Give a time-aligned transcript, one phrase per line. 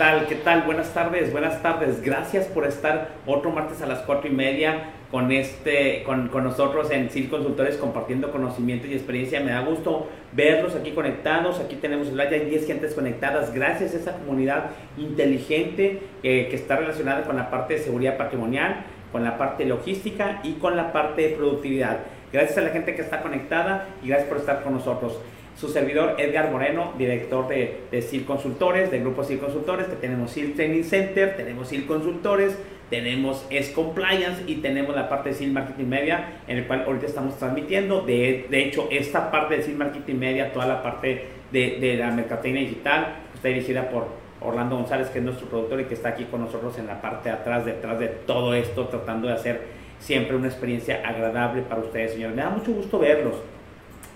[0.00, 0.26] tal?
[0.26, 0.62] ¿Qué tal?
[0.62, 2.00] Buenas tardes, buenas tardes.
[2.00, 6.90] Gracias por estar otro martes a las cuatro y media con, este, con, con nosotros
[6.90, 9.40] en CIL Consultores compartiendo conocimiento y experiencia.
[9.40, 11.60] Me da gusto verlos aquí conectados.
[11.60, 13.52] Aquí tenemos el hay 10 gentes conectadas.
[13.52, 18.86] Gracias a esa comunidad inteligente eh, que está relacionada con la parte de seguridad patrimonial,
[19.12, 21.98] con la parte logística y con la parte de productividad.
[22.32, 25.20] Gracias a la gente que está conectada y gracias por estar con nosotros
[25.60, 30.32] su servidor Edgar Moreno, director de, de CIL Consultores, del grupo CIL Consultores, que tenemos
[30.32, 32.56] CIL Training Center, tenemos CIL Consultores,
[32.88, 37.04] tenemos S Compliance y tenemos la parte de CIL Marketing Media, en el cual ahorita
[37.04, 38.00] estamos transmitiendo.
[38.00, 42.10] De, de hecho, esta parte de CIL Marketing Media, toda la parte de, de la
[42.10, 44.06] mercadotecnia digital, está dirigida por
[44.40, 47.28] Orlando González, que es nuestro productor y que está aquí con nosotros en la parte
[47.28, 49.60] de atrás, detrás de todo esto, tratando de hacer
[49.98, 52.34] siempre una experiencia agradable para ustedes, señores.
[52.34, 53.34] Me da mucho gusto verlos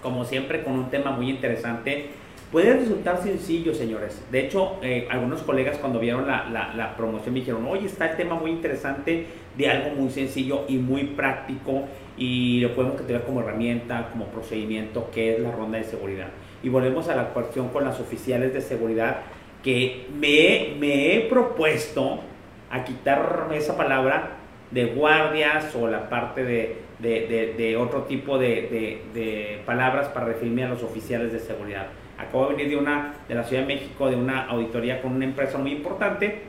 [0.05, 2.11] como siempre con un tema muy interesante.
[2.53, 4.23] Puede resultar sencillo, señores.
[4.30, 8.37] De hecho, eh, algunos colegas cuando vieron la, promoción me dijeron, oye, está el tema
[8.37, 11.85] muy interesante de algo muy sencillo y muy práctico
[12.16, 16.29] y lo podemos tener como herramienta, como procedimiento, que es la ronda de seguridad.
[16.63, 19.23] Y volvemos a la cuestión con las oficiales de seguridad
[19.65, 22.21] que me, me he propuesto
[22.71, 24.37] a quitar esa palabra
[24.71, 30.82] de guardias o la parte de, de, otro tipo de, palabras para referirme a los
[30.82, 31.87] oficiales de seguridad.
[32.18, 35.24] Acabo de venir de, una, de la Ciudad de México, de una auditoría con una
[35.24, 36.42] empresa muy importante,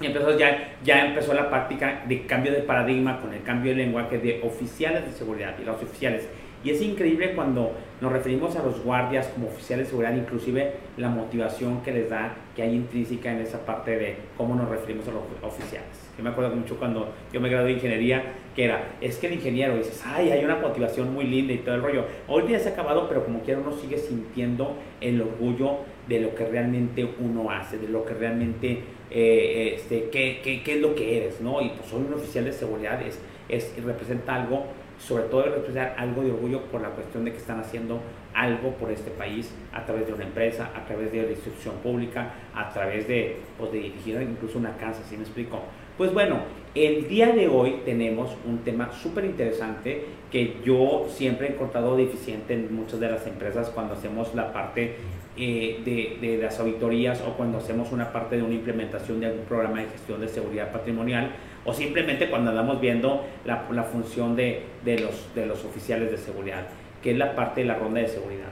[0.00, 3.84] y empezó ya, ya empezó la práctica de cambio de paradigma con el cambio de
[3.84, 6.28] lenguaje de oficiales de seguridad y los oficiales
[6.64, 11.10] y es increíble cuando nos referimos a los guardias como oficiales de seguridad, inclusive la
[11.10, 15.12] motivación que les da, que hay intrínseca en esa parte de cómo nos referimos a
[15.12, 15.88] los oficiales.
[16.16, 19.34] Yo me acuerdo mucho cuando yo me gradué de ingeniería, que era, es que el
[19.34, 22.04] ingeniero dices, ay, hay una motivación muy linda y todo el rollo.
[22.28, 26.34] Hoy día se ha acabado, pero como quiera uno sigue sintiendo el orgullo de lo
[26.34, 28.80] que realmente uno hace, de lo que realmente,
[29.10, 31.60] eh, este, qué, qué, qué, es lo que eres, ¿no?
[31.60, 33.18] Y pues soy un oficial de seguridad, es,
[33.48, 34.66] es representa algo
[35.06, 38.00] sobre todo representar algo de orgullo por la cuestión de que están haciendo
[38.32, 42.32] algo por este país a través de una empresa, a través de la institución pública,
[42.54, 45.60] a través de, pues, de dirigir incluso una casa, ¿sí me explico?
[45.98, 46.40] Pues bueno,
[46.74, 52.54] el día de hoy tenemos un tema súper interesante que yo siempre he encontrado deficiente
[52.54, 54.96] en muchas de las empresas cuando hacemos la parte
[55.36, 59.44] eh, de, de, las auditorías o cuando hacemos una parte de una implementación de algún
[59.44, 61.30] programa de gestión de seguridad patrimonial
[61.64, 66.18] o simplemente cuando andamos viendo la, la función de, de, los, de los oficiales de
[66.18, 66.66] seguridad,
[67.02, 68.48] que es la parte de la ronda de seguridad.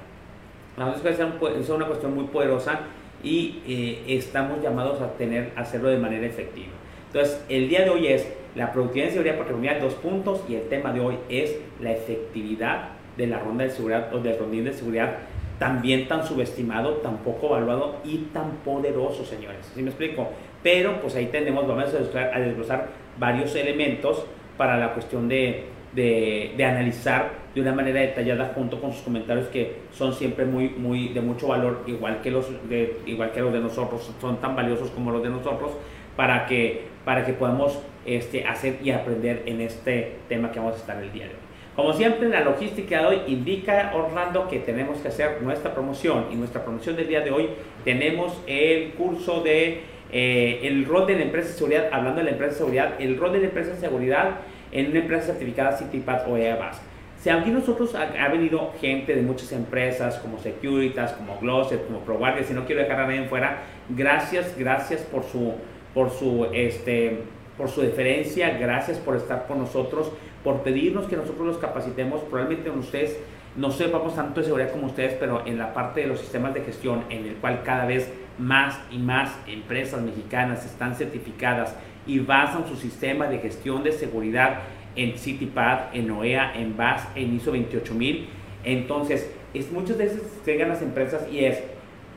[1.58, 2.80] Es una cuestión muy poderosa
[3.22, 6.72] y eh, estamos llamados a tener, hacerlo de manera efectiva.
[7.08, 10.68] Entonces, el día de hoy es la productividad de seguridad patrimonial, dos puntos, y el
[10.68, 14.72] tema de hoy es la efectividad de la ronda de seguridad o del rondín de
[14.72, 15.18] seguridad,
[15.58, 19.70] también tan subestimado, tan poco evaluado y tan poderoso, señores.
[19.74, 20.30] ¿Sí me explico?
[20.62, 24.24] Pero pues ahí tenemos, vamos a desglosar varios elementos
[24.56, 25.64] para la cuestión de,
[25.94, 31.08] de, analizar de una manera detallada junto con sus comentarios que son siempre muy, muy
[31.08, 34.90] de mucho valor, igual que los de, igual que los de nosotros, son tan valiosos
[34.90, 35.72] como los de nosotros,
[36.16, 40.78] para que, para que podamos este, hacer y aprender en este tema que vamos a
[40.78, 41.42] estar el día de hoy.
[41.74, 46.26] Como siempre, la logística de hoy indica, Orlando, que tenemos que hacer nuestra promoción.
[46.30, 47.48] Y nuestra promoción del día de hoy
[47.82, 49.80] tenemos el curso de
[50.12, 53.18] eh, el rol de la empresa de seguridad, hablando de la empresa de seguridad, el
[53.18, 54.40] rol de la empresa de seguridad
[54.70, 56.80] en una empresa certificada CityPath o EABAS.
[57.22, 62.42] Si aquí nosotros ha, venido gente de muchas empresas como Securitas, como Glosset, como ProGuardia,
[62.42, 65.54] si no quiero dejar a nadie fuera, gracias, gracias por su,
[65.94, 67.18] por su, este,
[67.56, 70.10] por su deferencia, gracias por estar con nosotros,
[70.42, 73.16] por pedirnos que nosotros los capacitemos, probablemente ustedes
[73.54, 76.62] no sepamos tanto de seguridad como ustedes, pero en la parte de los sistemas de
[76.62, 78.10] gestión, en el cual cada vez
[78.42, 81.74] más y más empresas mexicanas están certificadas
[82.06, 84.60] y basan su sistema de gestión de seguridad
[84.96, 88.28] en CityPad, en OEA, en BAS, en ISO 28000.
[88.64, 91.62] Entonces, es, muchas veces llegan las empresas y es,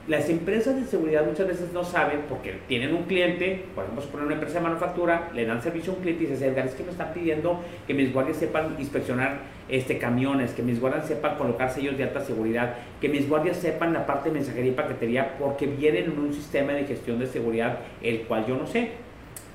[0.07, 4.27] las empresas de seguridad muchas veces no saben porque tienen un cliente, por ejemplo, poner
[4.27, 6.91] una empresa de manufactura, le dan servicio a un cliente y dicen, es que me
[6.91, 11.97] están pidiendo que mis guardias sepan inspeccionar este, camiones, que mis guardias sepan colocar sellos
[11.97, 16.05] de alta seguridad, que mis guardias sepan la parte de mensajería y paquetería porque vienen
[16.05, 18.91] en un sistema de gestión de seguridad el cual yo no sé.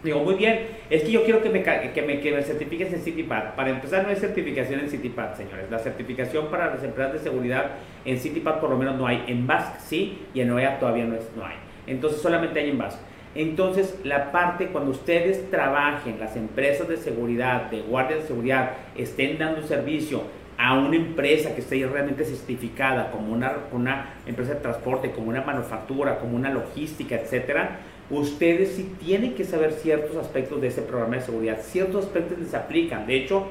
[0.03, 3.03] Digo, muy bien, es que yo quiero que me, que me, que me certifiques en
[3.03, 3.55] CityPad.
[3.55, 5.71] Para empezar, no hay certificación en CityPad, señores.
[5.71, 7.73] La certificación para las empresas de seguridad
[8.07, 9.25] en CityPad por lo menos no hay.
[9.27, 11.57] En BASC sí, y en OEA todavía no, es, no hay.
[11.87, 12.99] Entonces solamente hay en BASC.
[13.35, 19.39] Entonces, la parte cuando ustedes trabajen, las empresas de seguridad, de guardia de seguridad, estén
[19.39, 20.23] dando servicio
[20.57, 25.43] a una empresa que esté realmente certificada como una, una empresa de transporte, como una
[25.43, 27.79] manufactura, como una logística, etcétera,
[28.11, 32.55] ustedes sí tienen que saber ciertos aspectos de ese programa de seguridad, ciertos aspectos les
[32.55, 33.07] aplican.
[33.07, 33.49] De hecho,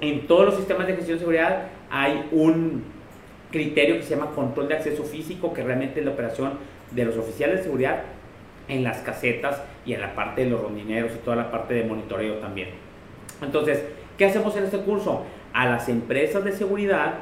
[0.00, 2.84] en todos los sistemas de gestión de seguridad hay un
[3.50, 6.58] criterio que se llama control de acceso físico, que realmente es la operación
[6.90, 8.02] de los oficiales de seguridad
[8.68, 11.84] en las casetas y en la parte de los rondineros y toda la parte de
[11.84, 12.68] monitoreo también.
[13.40, 13.82] Entonces,
[14.18, 15.24] ¿qué hacemos en este curso?
[15.52, 17.14] A las empresas de seguridad,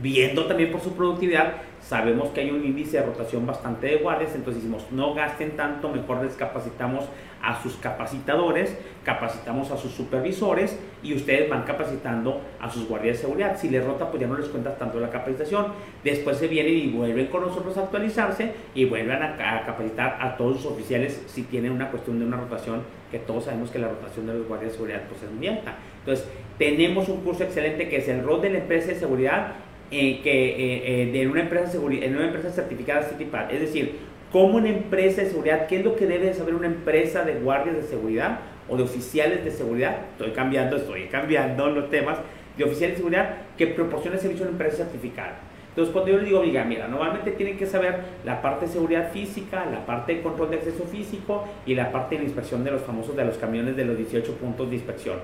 [0.00, 1.54] viendo también por su productividad,
[1.86, 5.90] sabemos que hay un índice de rotación bastante de guardias, entonces decimos, no gasten tanto,
[5.90, 7.04] mejor les capacitamos
[7.42, 13.22] a sus capacitadores, capacitamos a sus supervisores y ustedes van capacitando a sus guardias de
[13.24, 13.58] seguridad.
[13.58, 15.66] Si les rota, pues ya no les cuenta tanto la capacitación.
[16.02, 19.36] Después se vienen y vuelven con nosotros a actualizarse y vuelven a,
[19.66, 23.70] capacitar a todos sus oficiales si tienen una cuestión de una rotación, que todos sabemos
[23.70, 25.76] que la rotación de los guardias de seguridad pues, es muy alta.
[25.98, 26.26] Entonces,
[26.56, 29.52] tenemos un curso excelente que es el rol de la empresa de seguridad
[29.90, 33.52] eh, que, eh, eh, de una empresa, en una empresa certificada CITIPAD.
[33.52, 33.96] Es decir,
[34.32, 37.76] como una empresa de seguridad, ¿qué es lo que debe saber una empresa de guardias
[37.76, 39.98] de seguridad o de oficiales de seguridad?
[40.12, 42.18] Estoy cambiando, estoy cambiando los temas
[42.56, 45.38] de oficiales de seguridad que proporciona servicio a una empresa certificada.
[45.68, 49.10] Entonces, cuando yo le digo, diga, mira, normalmente tienen que saber la parte de seguridad
[49.12, 52.70] física, la parte de control de acceso físico y la parte de la inspección de
[52.70, 55.16] los famosos de los camiones de los 18 puntos de inspección.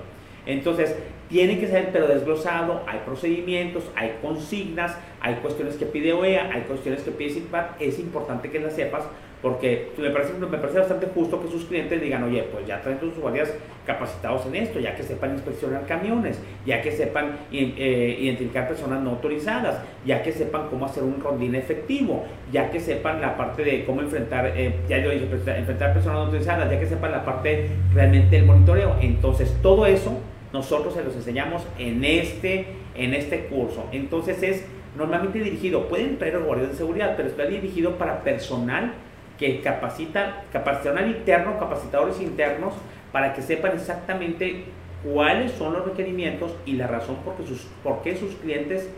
[0.45, 0.95] Entonces,
[1.29, 6.61] tiene que ser pero desglosado, hay procedimientos, hay consignas, hay cuestiones que pide OEA, hay
[6.63, 9.05] cuestiones que pide CIPAT, es importante que las sepas
[9.41, 12.99] porque me parece, me parece bastante justo que sus clientes digan, oye, pues ya traen
[12.99, 13.51] sus guardias
[13.87, 19.11] capacitados en esto, ya que sepan inspeccionar camiones, ya que sepan eh, identificar personas no
[19.11, 23.83] autorizadas, ya que sepan cómo hacer un rondín efectivo, ya que sepan la parte de
[23.83, 27.69] cómo enfrentar, eh, ya yo dije, enfrentar personas no autorizadas, ya que sepan la parte
[27.95, 28.97] realmente del monitoreo.
[29.01, 30.19] Entonces, todo eso
[30.53, 33.85] nosotros se los enseñamos en este, en este curso.
[33.91, 34.65] Entonces es
[34.97, 38.93] normalmente dirigido, pueden traer los guardias de seguridad, pero está dirigido para personal
[39.37, 42.73] que capacita, personal interno, capacitadores internos,
[43.11, 44.65] para que sepan exactamente
[45.03, 48.89] cuáles son los requerimientos y la razón por qué sus, por qué sus clientes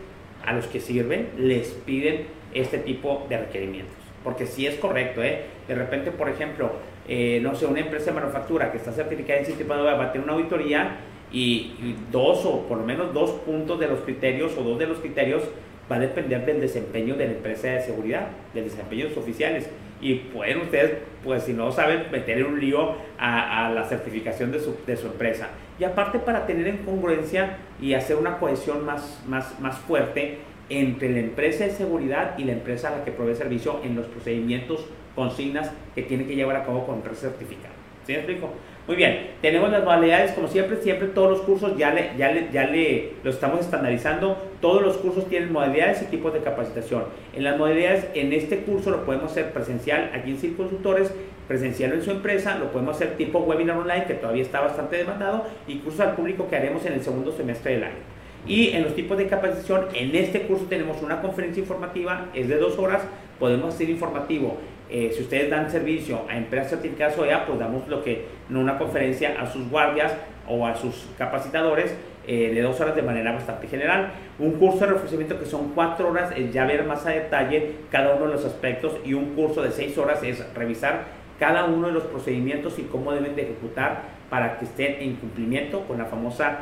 [0.44, 3.94] a los que sirven les piden este tipo de requerimientos.
[4.22, 5.44] Porque si es correcto, ¿eh?
[5.66, 6.72] de repente, por ejemplo,
[7.08, 10.12] eh, no sé, una empresa de manufactura que está certificada en sistema de va a
[10.12, 10.96] tener una auditoría
[11.34, 14.98] y, dos o por lo menos dos puntos de los criterios o dos de los
[14.98, 15.42] criterios
[15.90, 19.68] va a depender del desempeño de la empresa de seguridad, del desempeño de sus oficiales.
[20.00, 24.60] Y pueden ustedes, pues si no saben, meter en un lío a, la certificación de
[24.60, 25.48] su, de su, empresa.
[25.78, 30.38] Y aparte para tener en congruencia y hacer una cohesión más, más, más fuerte
[30.68, 34.06] entre la empresa de seguridad y la empresa a la que provee servicio en los
[34.06, 37.74] procedimientos, consignas que tiene que llevar a cabo con empresa certificada.
[38.06, 38.50] ¿Sí me explico?
[38.86, 42.50] Muy bien, tenemos las modalidades, como siempre, siempre todos los cursos ya le, ya le,
[42.52, 44.36] ya le lo estamos estandarizando.
[44.60, 47.04] Todos los cursos tienen modalidades y tipos de capacitación.
[47.32, 51.14] En las modalidades, en este curso lo podemos hacer presencial aquí en CIR Consultores,
[51.48, 55.46] presencial en su empresa, lo podemos hacer tipo webinar online, que todavía está bastante demandado,
[55.66, 58.14] y cursos al público que haremos en el segundo semestre del año.
[58.46, 62.58] Y en los tipos de capacitación, en este curso tenemos una conferencia informativa, es de
[62.58, 63.00] dos horas,
[63.38, 64.58] podemos hacer informativo
[64.90, 68.78] eh, si ustedes dan servicio a empresas certificadas OEA, pues damos lo que, en una
[68.78, 70.12] conferencia a sus guardias
[70.46, 71.94] o a sus capacitadores
[72.26, 74.12] eh, de dos horas de manera bastante general.
[74.38, 78.14] Un curso de reforzamiento que son cuatro horas es ya ver más a detalle cada
[78.14, 81.04] uno de los aspectos y un curso de seis horas es revisar
[81.38, 85.80] cada uno de los procedimientos y cómo deben de ejecutar para que estén en cumplimiento
[85.82, 86.60] con la famosa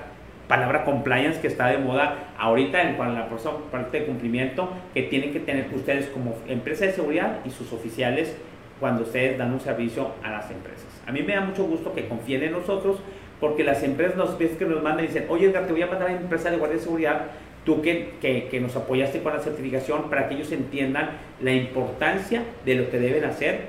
[0.49, 5.03] palabra compliance que está de moda ahorita en cuanto a la parte de cumplimiento que
[5.05, 8.37] tienen que tener ustedes como empresa de seguridad y sus oficiales
[8.81, 10.87] cuando ustedes dan un servicio a las empresas.
[11.07, 12.99] A mí me da mucho gusto que confíen en nosotros
[13.41, 15.87] porque las empresas nos piden que nos mandan y dicen, oye Edgar, te voy a
[15.87, 17.23] mandar a la empresa de guardia de seguridad,
[17.65, 22.43] tú que, que, que nos apoyaste con la certificación para que ellos entiendan la importancia
[22.65, 23.69] de lo que deben hacer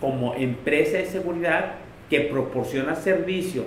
[0.00, 1.74] como empresa de seguridad
[2.10, 3.66] que proporciona servicios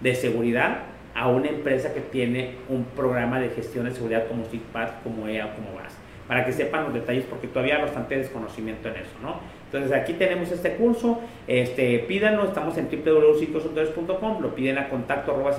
[0.00, 0.78] de seguridad
[1.16, 5.54] a una empresa que tiene un programa de gestión de seguridad como SIGPAD, como EA
[5.54, 5.96] como VAS,
[6.28, 9.40] para que sepan los detalles porque todavía hay bastante desconocimiento en eso, ¿no?
[9.66, 15.56] Entonces aquí tenemos este curso, este, pídanlo, estamos en www.circosultores.com, lo piden a contacto arroba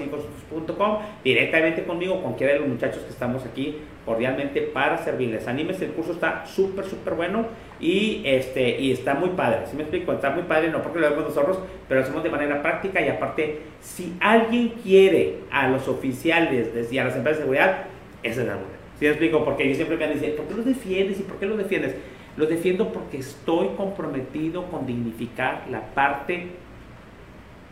[1.23, 5.45] directamente conmigo, con cualquiera de los muchachos que estamos aquí cordialmente para servirles.
[5.47, 7.47] Anímese, el curso está súper, súper bueno
[7.81, 10.13] y, este, y está muy padre, si me explico?
[10.13, 11.59] Está muy padre, no porque lo vemos nosotros,
[11.89, 16.97] pero lo hacemos de manera práctica y aparte, si alguien quiere a los oficiales y
[16.97, 17.85] a las empresas de seguridad,
[18.23, 18.77] esa es la buena.
[18.97, 19.43] ¿Sí me explico?
[19.43, 21.93] Porque yo siempre me dicen, ¿por qué los defiendes y por qué los defiendes?
[22.37, 26.47] Los defiendo porque estoy comprometido con dignificar la parte,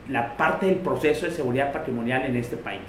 [0.10, 2.82] la parte del proceso de seguridad patrimonial en este país.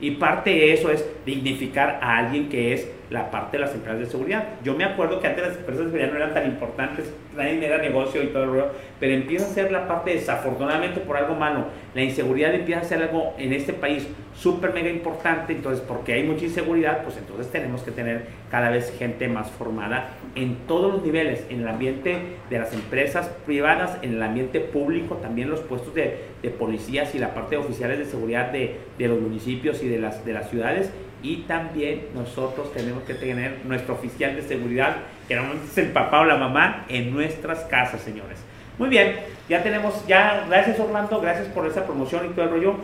[0.00, 4.00] Y parte de eso es dignificar a alguien que es la parte de las empresas
[4.00, 4.44] de seguridad.
[4.62, 7.78] Yo me acuerdo que antes las empresas de seguridad no eran tan importantes, nadie era
[7.78, 8.66] negocio y todo el rollo,
[9.00, 13.02] pero empieza a ser la parte, desafortunadamente por algo malo, la inseguridad empieza a ser
[13.02, 17.82] algo en este país súper mega importante, entonces porque hay mucha inseguridad, pues entonces tenemos
[17.82, 22.58] que tener cada vez gente más formada en todos los niveles, en el ambiente de
[22.58, 27.56] las empresas privadas, en el ambiente público, también los puestos de, policías y la parte
[27.56, 30.90] de oficiales de seguridad de, los municipios y de las ciudades
[31.22, 34.96] y también nosotros tenemos que tener nuestro oficial de seguridad,
[35.26, 38.38] que normalmente es el papá o la mamá, en nuestras casas, señores.
[38.78, 39.16] Muy bien,
[39.48, 42.74] ya tenemos, ya, gracias Orlando, gracias por esa promoción y todo el rollo.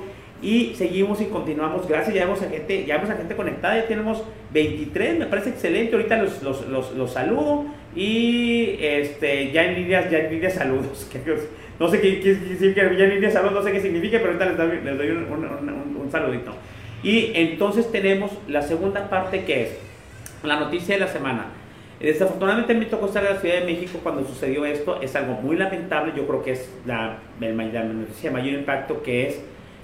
[0.42, 1.88] Y seguimos y continuamos.
[1.88, 4.22] Gracias, ya vemos a gente, ya vemos a gente conectada, ya tenemos
[4.52, 5.94] 23, me parece excelente.
[5.94, 7.64] Ahorita los, los, los, los saludo.
[7.96, 11.08] Y este, ya en línea, ya en línea saludos.
[11.76, 14.28] No sé qué quiere decir que ya en línea saludos, no sé qué significa, pero
[14.28, 16.52] ahorita les doy, les doy un, un, un, un saludito.
[17.04, 19.78] Y entonces tenemos la segunda parte que es
[20.42, 21.46] la noticia de la semana.
[22.00, 25.00] Desafortunadamente me tocó estar en la Ciudad de México cuando sucedió esto.
[25.02, 26.12] Es algo muy lamentable.
[26.16, 29.40] Yo creo que es la, la noticia de mayor impacto que es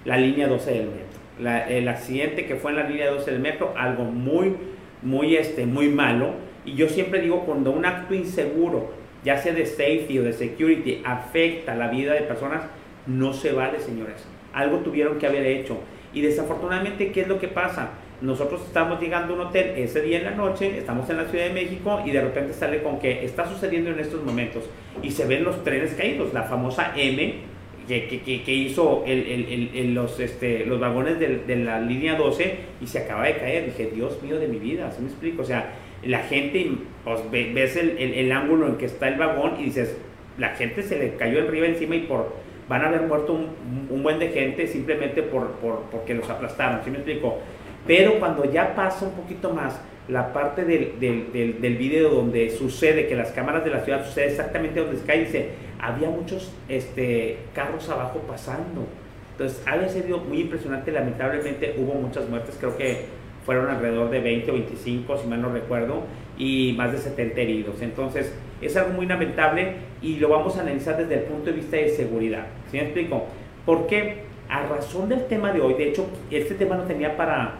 [0.07, 1.21] la línea 12 del metro.
[1.39, 4.55] La, el accidente que fue en la línea 12 del metro, algo muy,
[5.03, 6.33] muy, este, muy malo.
[6.65, 8.93] Y yo siempre digo, cuando un acto inseguro,
[9.25, 12.63] ya sea de safety o de security, afecta la vida de personas,
[13.07, 14.27] no se vale, señores.
[14.53, 15.79] Algo tuvieron que haber hecho.
[16.13, 17.91] Y desafortunadamente, ¿qué es lo que pasa?
[18.21, 21.47] Nosotros estamos llegando a un hotel ese día en la noche, estamos en la Ciudad
[21.47, 24.65] de México y de repente sale con que está sucediendo en estos momentos
[25.03, 27.51] y se ven los trenes caídos, la famosa M
[27.87, 32.15] que, que, que hizo el, el, el, los, este, los vagones de, de, la línea
[32.15, 33.67] 12 y se acaba de caer.
[33.67, 35.43] Dije, Dios mío de mi vida, ¿así me explico?
[35.43, 35.73] O sea,
[36.05, 36.71] la gente,
[37.05, 39.97] pues, ves el, ángulo en que está el vagón y dices,
[40.39, 42.33] la gente se le cayó arriba encima y por
[42.71, 43.49] van a haber muerto un,
[43.91, 47.39] un buen de gente simplemente por, por, porque los aplastaron, ¿sí me explico?
[47.85, 52.49] Pero cuando ya pasa un poquito más la parte del, del, del, del, video donde
[52.51, 55.49] sucede que las cámaras de la ciudad sucede exactamente donde cae, dice,
[55.81, 58.87] había muchos este, carros abajo pasando.
[59.33, 63.07] Entonces, ha sido muy impresionante, lamentablemente hubo muchas muertes, creo que
[63.45, 66.05] fueron alrededor de 20 o 25, si mal no recuerdo,
[66.39, 67.83] y más de 70 heridos.
[67.83, 71.77] Entonces, es algo muy lamentable y lo vamos a analizar desde el punto de vista
[71.77, 72.47] de seguridad.
[72.71, 73.25] ¿Sí me explico?
[73.65, 77.55] Porque a razón del tema de hoy, de hecho, este tema lo tenía para,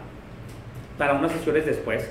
[0.99, 2.11] para unas sesiones después,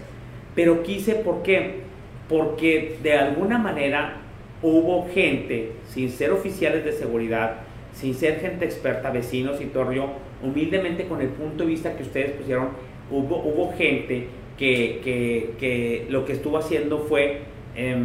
[0.55, 1.81] pero quise, ¿por qué?
[2.27, 4.17] Porque de alguna manera
[4.61, 7.57] hubo gente, sin ser oficiales de seguridad,
[7.93, 12.31] sin ser gente experta, vecinos y torrio, humildemente con el punto de vista que ustedes
[12.31, 12.69] pusieron,
[13.11, 14.27] hubo, hubo gente
[14.57, 17.41] que, que, que lo que estuvo haciendo fue
[17.75, 17.97] eh,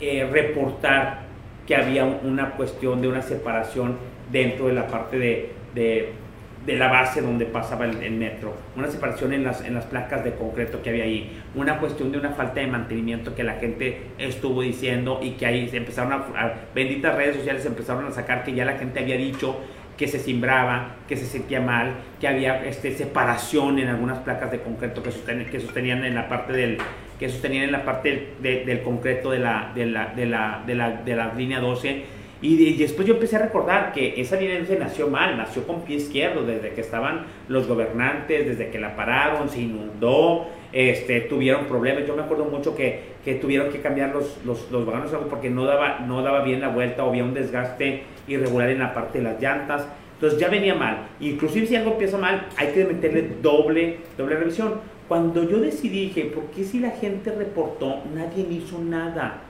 [0.00, 1.26] eh, reportar
[1.66, 3.96] que había una cuestión de una separación
[4.30, 6.12] dentro de la parte de, de,
[6.76, 10.82] la base donde pasaba el, metro, una separación en las, en las placas de concreto
[10.82, 15.20] que había ahí, una cuestión de una falta de mantenimiento que la gente estuvo diciendo
[15.22, 18.78] y que ahí se empezaron a, benditas redes sociales empezaron a sacar que ya la
[18.78, 19.60] gente había dicho
[19.96, 24.60] que se simbraba, que se sentía mal, que había este, separación en algunas placas de
[24.60, 26.78] concreto que sostenían en la parte del
[27.18, 30.74] que sostenían en la parte de, del concreto de la, de la, de la, de
[30.74, 34.36] la, de la línea 12 y, de, y, después yo empecé a recordar que esa
[34.36, 38.78] línea 12 nació mal, nació con pie izquierdo, desde que estaban los gobernantes, desde que
[38.78, 42.06] la pararon, se inundó, este, tuvieron problemas.
[42.06, 45.64] Yo me acuerdo mucho que, que tuvieron que cambiar los, los, los, vagones porque no
[45.64, 49.24] daba, no daba bien la vuelta o había un desgaste irregular en la parte de
[49.24, 49.88] las llantas.
[50.14, 51.08] Entonces ya venía mal.
[51.20, 54.74] Inclusive si algo empieza mal, hay que meterle doble, doble revisión.
[55.08, 59.42] Cuando yo decidí, dije, ¿por qué si la gente reportó, nadie hizo nada?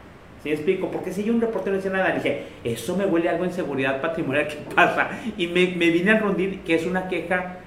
[0.43, 0.91] ¿Sí me explico?
[0.91, 4.01] Porque si yo un reportero no hice nada, dije, eso me huele algo en seguridad
[4.01, 5.11] patrimonial, ¿qué pasa?
[5.37, 7.59] Y me, vine al rondín, que es una queja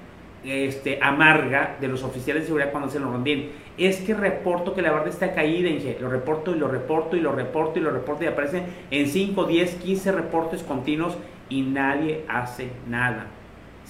[0.44, 3.50] este, amarga de los oficiales de seguridad cuando hacen los rondín.
[3.76, 7.20] Es que reporto que la barda está caída, dije, lo reporto y lo reporto y
[7.20, 11.16] lo reporto y lo reporto y aparecen en 5, 10, 15 reportes continuos
[11.48, 13.26] y nadie hace nada.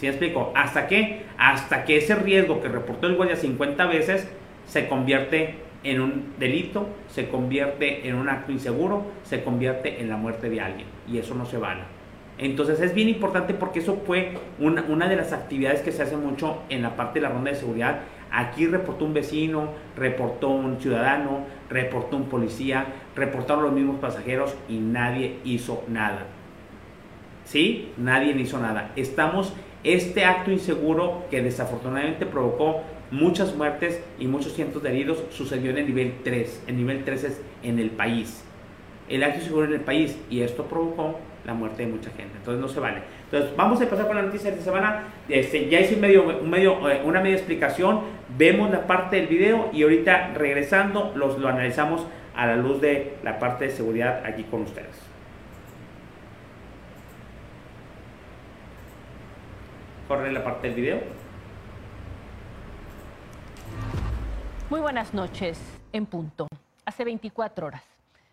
[0.01, 0.51] ¿Sí me explico?
[0.57, 1.25] ¿Hasta qué?
[1.37, 4.27] Hasta que ese riesgo que reportó el guardia 50 veces
[4.65, 10.17] se convierte en un delito, se convierte en un acto inseguro, se convierte en la
[10.17, 10.87] muerte de alguien.
[11.07, 11.83] Y eso no se vale.
[12.39, 16.17] Entonces es bien importante porque eso fue una, una, de las actividades que se hace
[16.17, 18.01] mucho en la parte de la ronda de seguridad.
[18.33, 24.79] Aquí reportó un vecino, reportó un ciudadano, reportó un policía, reportaron los mismos pasajeros y
[24.79, 26.25] nadie hizo nada.
[27.45, 27.93] ¿Sí?
[27.99, 28.93] Nadie hizo nada.
[28.97, 29.53] Estamos,
[29.85, 35.79] este acto inseguro que desafortunadamente provocó muchas muertes y muchos cientos de heridos sucedió en
[35.79, 36.65] el nivel 3.
[36.67, 38.45] El nivel 3 es en el país.
[39.09, 42.37] El acto inseguro en el país y esto provocó la muerte de mucha gente.
[42.37, 42.99] Entonces no se vale.
[43.25, 45.05] Entonces vamos a empezar con la noticia de esta semana.
[45.29, 48.01] Este, ya hice medio, medio, eh, una media explicación.
[48.37, 52.07] Vemos la parte del video y ahorita regresando los, lo analizamos
[52.37, 55.10] a la luz de la parte de seguridad aquí con ustedes.
[60.11, 61.01] Corre la parte del video.
[64.69, 65.63] Muy buenas noches,
[65.93, 66.49] en punto.
[66.85, 67.85] Hace 24 horas.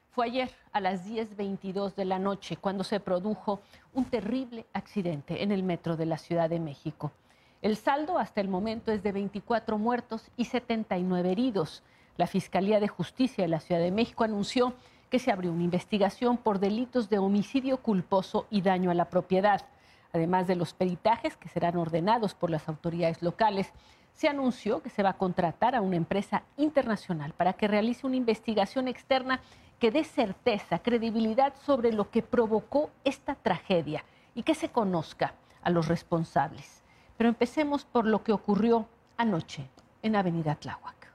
[0.09, 3.61] Fue ayer a las 10.22 de la noche cuando se produjo
[3.93, 7.11] un terrible accidente en el metro de la Ciudad de México.
[7.61, 11.83] El saldo hasta el momento es de 24 muertos y 79 heridos.
[12.17, 14.73] La Fiscalía de Justicia de la Ciudad de México anunció
[15.11, 19.67] que se abrió una investigación por delitos de homicidio culposo y daño a la propiedad.
[20.13, 23.71] Además de los peritajes que serán ordenados por las autoridades locales,
[24.13, 28.15] se anunció que se va a contratar a una empresa internacional para que realice una
[28.15, 29.41] investigación externa
[29.79, 35.69] que dé certeza, credibilidad sobre lo que provocó esta tragedia y que se conozca a
[35.69, 36.83] los responsables.
[37.17, 38.87] Pero empecemos por lo que ocurrió
[39.17, 39.69] anoche
[40.01, 41.13] en Avenida Tláhuac.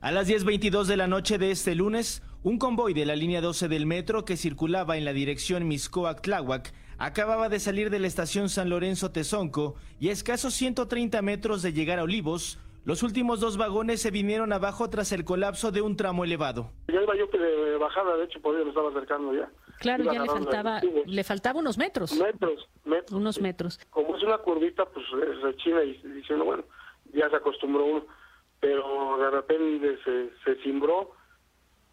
[0.00, 3.68] A las 10.22 de la noche de este lunes, un convoy de la línea 12
[3.68, 8.70] del metro que circulaba en la dirección Miscoac-Tláhuac acababa de salir de la estación San
[8.70, 14.00] Lorenzo Tezonco y a escasos 130 metros de llegar a Olivos, los últimos dos vagones
[14.00, 16.70] se vinieron abajo tras el colapso de un tramo elevado.
[16.88, 19.50] Ya iba yo de bajada, de hecho, por ahí me estaba acercando ya.
[19.80, 22.12] Claro, ya le faltaba, le faltaba unos metros.
[22.12, 23.12] Metros, metros.
[23.12, 23.80] Unos metros.
[23.90, 25.04] Como es una curvita, pues
[25.42, 26.62] se china y diciendo, bueno,
[27.12, 28.06] ya se acostumbró uno.
[28.60, 31.10] Pero de repente se, se cimbró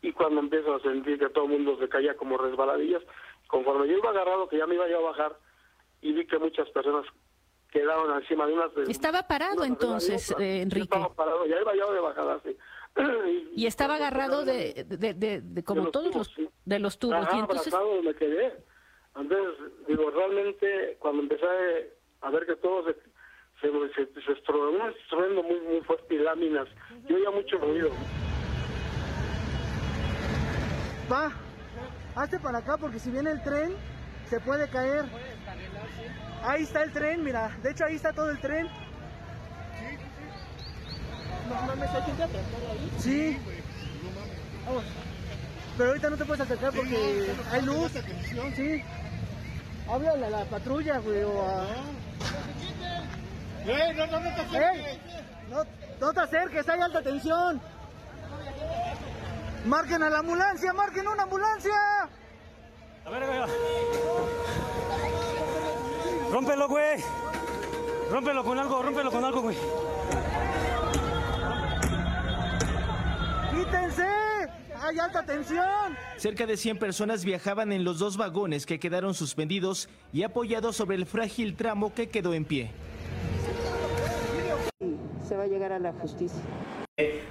[0.04, 3.02] y cuando empiezo a sentir que todo el mundo se caía como resbaladillas,
[3.54, 5.38] conforme yo iba agarrado, que ya me iba yo a bajar,
[6.02, 7.06] y vi que muchas personas
[7.70, 8.72] quedaron encima de unas...
[8.90, 10.86] Estaba parado entonces, eh, Enrique.
[10.86, 12.58] Estaba parado, ya iba yo de bajada, sí.
[13.56, 17.28] y, estaba agarrado de, de, de, como todos los, de los tubos.
[17.32, 17.72] y entonces...
[18.04, 18.58] me quedé.
[19.16, 21.46] Entonces, digo, realmente cuando empecé
[22.22, 22.96] a ver que todo se,
[23.62, 26.68] se, se, se estruendo muy, muy fuerte y láminas,
[27.08, 27.92] yo oía mucho ruido.
[31.12, 31.32] Va,
[32.16, 33.76] hazte para acá porque si viene el tren,
[34.30, 35.06] se puede caer.
[36.46, 37.56] Ahí está el tren, mira.
[37.62, 38.68] De hecho, ahí está todo el tren.
[41.50, 42.92] No mames, hay gente ahí.
[43.00, 43.38] Sí.
[44.66, 44.84] Vamos.
[45.78, 47.92] Pero ahorita no te puedes acercar porque hay luz.
[48.56, 48.84] Sí.
[49.90, 51.66] Háblale a la patrulla, güey, o a...
[53.66, 55.00] ¡Eh, no, no, no te acerques!
[55.50, 55.66] No,
[56.00, 57.62] no te acerques, hay alta tensión.
[59.66, 61.72] Marquen a la ambulancia, marquen una ambulancia.
[63.06, 63.50] A ver, ver.
[66.32, 67.02] Rómpelo, güey.
[68.12, 69.58] Rómpelo con algo, rómpelo con algo, güey.
[73.52, 74.08] ¡Quítense!
[74.82, 75.98] ¡Hay alta tensión!
[76.18, 80.98] Cerca de 100 personas viajaban en los dos vagones que quedaron suspendidos y apoyados sobre
[80.98, 82.72] el frágil tramo que quedó en pie.
[85.28, 86.42] Se va a llegar a la justicia.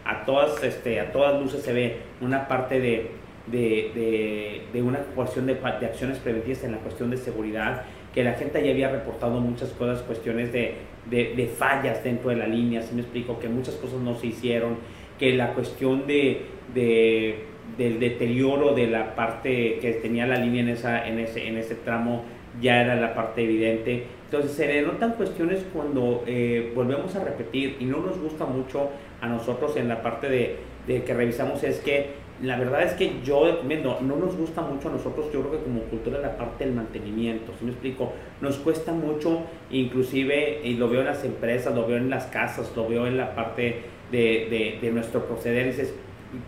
[0.05, 3.13] A todas, este, a todas luces se ve una parte de,
[3.47, 8.61] de, de, una cuestión de, acciones preventivas en la cuestión de seguridad que la gente
[8.65, 13.03] ya había reportado muchas cosas, cuestiones de, de, fallas dentro de la línea, si me
[13.03, 14.79] explico, que muchas cosas no se hicieron,
[15.17, 16.43] que la cuestión de,
[16.75, 21.77] del deterioro de la parte que tenía la línea en, esa, en, ese, en ese
[21.77, 22.25] tramo
[22.61, 24.07] ya era la parte evidente.
[24.25, 28.91] Entonces se le notan cuestiones cuando eh, volvemos a repetir y no nos gusta mucho
[29.23, 30.57] a nosotros en la parte de,
[30.87, 34.89] de que revisamos es que la verdad es que yo no, no nos gusta mucho
[34.89, 38.13] a nosotros, yo creo que como cultura la parte del mantenimiento, ¿sí me explico?
[38.41, 42.73] Nos cuesta mucho, inclusive, y lo veo en las empresas, lo veo en las casas,
[42.75, 45.95] lo veo en la parte de, de, nuestro proceder, dices,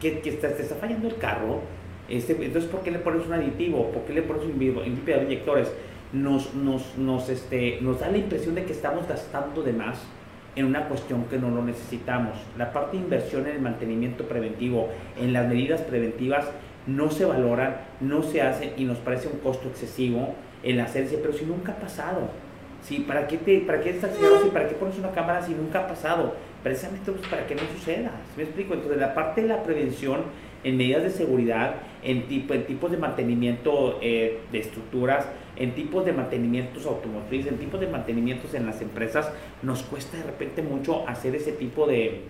[0.01, 1.61] ¿qué, qué está, te está fallando el carro?
[2.09, 3.93] Este, entonces, ¿por qué le pones un aditivo?
[3.93, 5.73] ¿Por qué le pones un limpiador de inyectores?
[6.13, 10.03] Nos, nos, nos, este, nos da la impresión de que estamos gastando de más
[10.57, 12.39] en una cuestión que no lo necesitamos.
[12.57, 14.89] La parte de inversión en el mantenimiento preventivo,
[15.21, 16.47] en las medidas preventivas,
[16.87, 21.33] no se valoran, no se hacen y nos parece un costo excesivo el hacerse, pero
[21.33, 22.29] si nunca ha pasado.
[22.83, 23.05] ¿sí?
[23.07, 24.11] ¿Para qué, te, para qué estás
[24.47, 26.35] y para qué pones una cámara si nunca ha pasado?
[26.63, 28.13] Precisamente pues, para que no suceda.
[28.37, 28.75] ¿Me explico?
[28.75, 30.23] Entonces, la parte de la prevención
[30.63, 36.05] en medidas de seguridad, en, tipo, en tipos de mantenimiento eh, de estructuras, en tipos
[36.05, 39.31] de mantenimientos automotrices, en tipos de mantenimientos en las empresas,
[39.63, 42.23] nos cuesta de repente mucho hacer ese tipo de,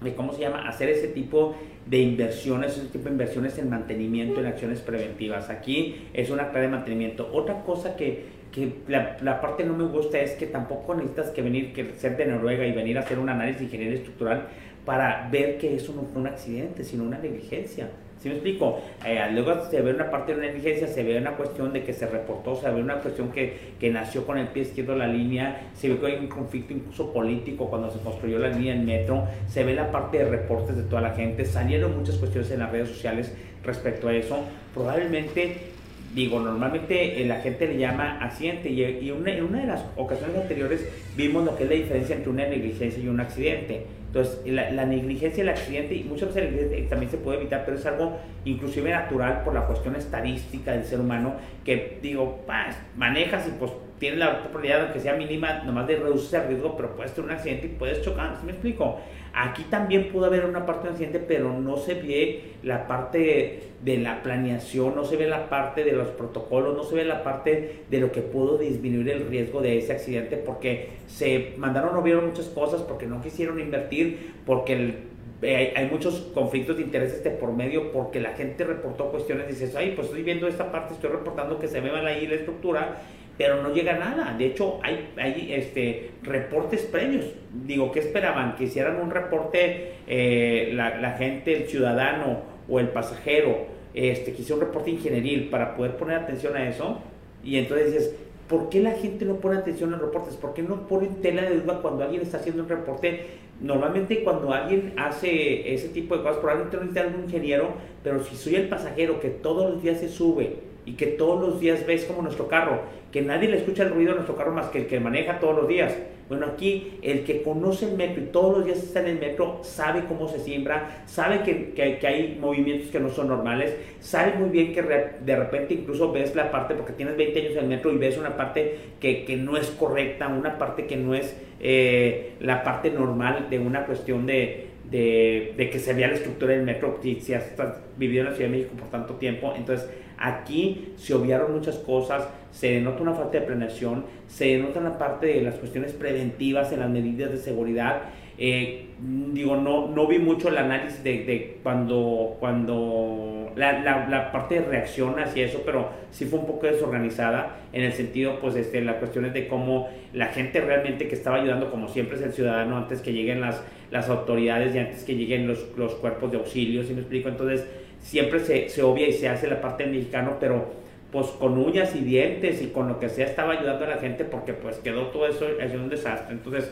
[0.00, 0.68] de, ¿cómo se llama?
[0.68, 1.54] Hacer ese tipo
[1.86, 5.50] de inversiones, ese tipo de inversiones en mantenimiento, en acciones preventivas.
[5.50, 7.30] Aquí es una clave de mantenimiento.
[7.32, 11.42] Otra cosa que, que la, la, parte no me gusta es que tampoco necesitas que
[11.42, 14.48] venir, que ser de Noruega y venir a hacer un análisis de ingeniería estructural
[14.84, 17.88] para ver que eso no fue un accidente, sino una negligencia.
[18.20, 18.80] ¿Sí me explico?
[19.04, 21.92] Eh, luego se ve una parte de una negligencia, se ve una cuestión de que
[21.92, 25.06] se reportó, se ve una cuestión que, que nació con el pie izquierdo de la
[25.06, 28.86] línea, se ve que hay un conflicto incluso político cuando se construyó la línea en
[28.86, 32.60] metro, se ve la parte de reportes de toda la gente, salieron muchas cuestiones en
[32.60, 34.38] las redes sociales respecto a eso.
[34.72, 35.76] Probablemente
[36.14, 40.36] digo, normalmente eh, la gente le llama accidente y, y en una de las ocasiones
[40.36, 43.84] anteriores vimos lo que es la diferencia entre una negligencia y un accidente.
[44.16, 47.84] Entonces, la, negligencia y el accidente, y muchas veces también se puede evitar, pero es
[47.84, 51.34] algo inclusive natural por la cuestión estadística del ser humano,
[51.66, 56.38] que digo, pues, manejas y pues tienes la probabilidad, aunque sea mínima, nomás de reducir
[56.40, 59.00] el riesgo, pero puedes tener un accidente y puedes chocar, ¿sí me explico?
[59.32, 63.98] Aquí también pudo haber una parte de accidente, pero no se ve la parte de
[63.98, 67.84] la planeación, no se ve la parte de los protocolos, no se ve la parte
[67.90, 72.26] de lo que pudo disminuir el riesgo de ese accidente, porque se mandaron o vieron
[72.26, 75.06] muchas cosas, porque no quisieron invertir, porque
[75.42, 79.76] eh, hay, muchos conflictos de intereses de por medio, porque la gente reportó cuestiones, dices,
[79.76, 83.02] ay, pues estoy viendo esta parte, estoy reportando que se ve mal ahí la estructura,
[83.38, 84.34] pero no llega nada.
[84.36, 87.26] De hecho, hay, hay este, reportes previos.
[87.52, 88.56] Digo, ¿qué esperaban?
[88.56, 94.60] Que hicieran un reporte eh, la, gente, el ciudadano o el pasajero, este, que hiciera
[94.60, 97.00] un reporte ingenieril para poder poner atención a eso.
[97.44, 98.14] Y entonces dices,
[98.48, 100.34] ¿por qué la gente no pone atención a los reportes?
[100.36, 103.26] ¿Por qué no pone tela de duda cuando alguien está haciendo un reporte?
[103.60, 108.36] Normalmente cuando alguien hace ese tipo de cosas, probablemente no necesita algún ingeniero, pero si
[108.36, 112.04] soy el pasajero que todos los días se sube y que todos los días ves
[112.04, 112.80] como nuestro carro,
[113.12, 115.56] que nadie le escucha el ruido a nuestro carro más que el que maneja todos
[115.56, 115.94] los días.
[116.28, 119.60] Bueno, aquí el que conoce el metro y todos los días está en el metro
[119.62, 124.48] sabe cómo se siembra, sabe que, que, hay movimientos que no son normales, sabe muy
[124.48, 127.92] bien que de repente incluso ves la parte, porque tienes 20 años en el metro
[127.92, 132.32] y ves una parte que, que no es correcta, una parte que no es eh,
[132.40, 136.64] la parte normal de una cuestión de, de, de, que se vea la estructura del
[136.64, 137.52] metro si, si has
[137.96, 139.54] vivido en la Ciudad de México por tanto tiempo.
[139.56, 144.96] Entonces, Aquí se obviaron muchas cosas, se denota una falta de planeación, se denota la
[144.98, 148.02] parte de las cuestiones preventivas en las medidas de seguridad.
[148.38, 148.86] Eh,
[149.32, 155.18] digo, no, no vi mucho el análisis de, cuando, cuando la, la, parte de reacción
[155.18, 159.32] hacia eso, pero sí fue un poco desorganizada en el sentido, pues, este, las cuestiones
[159.32, 163.12] de cómo la gente realmente que estaba ayudando, como siempre es el ciudadano, antes que
[163.12, 167.00] lleguen las, las autoridades y antes que lleguen los, los cuerpos de auxilio, si me
[167.00, 167.28] explico?
[167.30, 167.66] Entonces,
[168.06, 170.64] siempre se, se obvia y se hace la parte del mexicano, pero
[171.10, 174.24] pues con uñas y dientes y con lo que sea estaba ayudando a la gente
[174.24, 176.34] porque pues quedó todo eso es un desastre.
[176.34, 176.70] Entonces,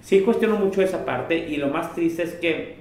[0.00, 2.76] sí cuestiono mucho esa parte y lo más triste es que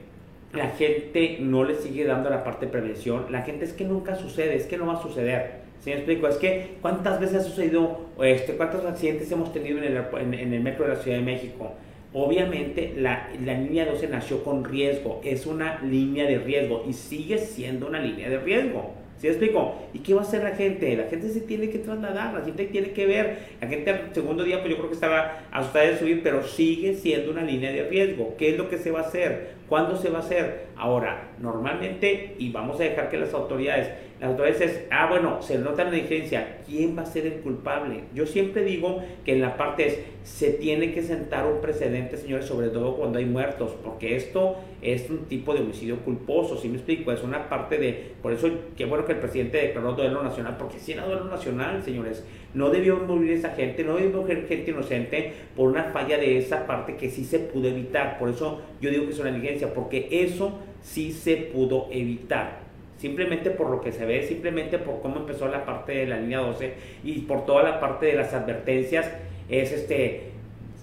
[0.54, 3.28] la gente no le sigue dando la parte de prevención.
[3.30, 5.66] La gente es que nunca sucede, es que no va a suceder.
[5.82, 6.28] ¿Sí me explico?
[6.28, 9.98] Es que cuántas veces ha sucedido, este, cuántos accidentes hemos tenido en el,
[10.40, 11.74] en el metro de la Ciudad de México
[12.18, 17.88] Obviamente la, línea 12 nació con riesgo, es una línea de riesgo y sigue siendo
[17.88, 18.94] una línea de riesgo.
[19.18, 19.76] ¿Sí explico?
[19.94, 20.96] ¿Y qué va a hacer la gente?
[20.96, 23.40] La gente se tiene que trasladar, la gente tiene que ver.
[23.60, 26.94] La gente al segundo día, pues yo creo que estaba asustada de subir, pero sigue
[26.94, 28.36] siendo una línea de riesgo.
[28.38, 29.55] ¿Qué es lo que se va a hacer?
[29.68, 30.68] ¿Cuándo se va a hacer?
[30.76, 35.84] Ahora, normalmente, y vamos a dejar que las autoridades las autoridades ah, bueno, se nota
[35.84, 38.06] la diferencia, ¿quién va a ser el culpable?
[38.14, 42.46] Yo siempre digo que en la parte es, se tiene que sentar un precedente, señores,
[42.46, 46.76] sobre todo cuando hay muertos, porque esto es un tipo de homicidio culposo, si me
[46.76, 47.12] explico?
[47.12, 50.80] Es una parte de, por eso, qué bueno que el presidente declaró duelo nacional, porque
[50.80, 52.24] si era duelo nacional, señores,
[52.56, 56.66] no debió morir esa gente, no debió morir gente inocente por una falla de esa
[56.66, 60.08] parte que sí se pudo evitar, por eso yo digo que es una negligencia, porque
[60.10, 62.66] eso sí se pudo evitar
[62.98, 66.40] simplemente por lo que se ve, simplemente por cómo empezó la parte de la línea
[66.40, 69.12] 12 y por toda la parte de las advertencias,
[69.50, 70.32] es este,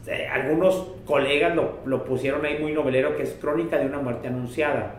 [0.07, 4.29] eh, algunos colegas lo, lo, pusieron ahí muy novelero, que es crónica de una muerte
[4.29, 4.97] anunciada.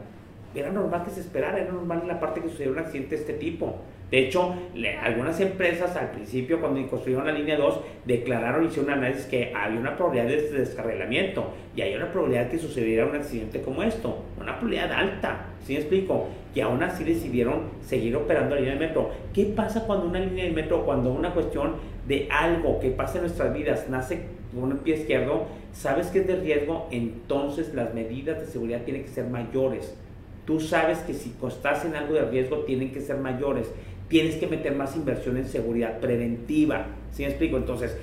[0.56, 3.34] Era normal que se esperara, era normal la parte que sucedió un accidente de este
[3.34, 3.78] tipo.
[4.14, 4.54] De hecho,
[5.02, 9.80] algunas empresas al principio, cuando construyeron la línea 2, declararon, hicieron un análisis que había
[9.80, 14.60] una probabilidad de descarrilamiento y hay una probabilidad que sucediera un accidente como esto, una
[14.60, 16.28] probabilidad alta, ¿sí me explico?
[16.54, 19.10] Y aún así decidieron seguir operando la línea de metro.
[19.34, 23.22] ¿Qué pasa cuando una línea de metro, cuando una cuestión de algo que pasa en
[23.22, 28.40] nuestras vidas nace con un pie izquierdo, sabes que es de riesgo, entonces las medidas
[28.40, 29.98] de seguridad tienen que ser mayores.
[30.46, 33.72] Tú sabes que si estás en algo de riesgo, tienen que ser mayores
[34.08, 36.88] tienes que meter más inversión en seguridad preventiva.
[37.12, 37.58] ¿Sí me explico?
[37.58, 37.98] Entonces,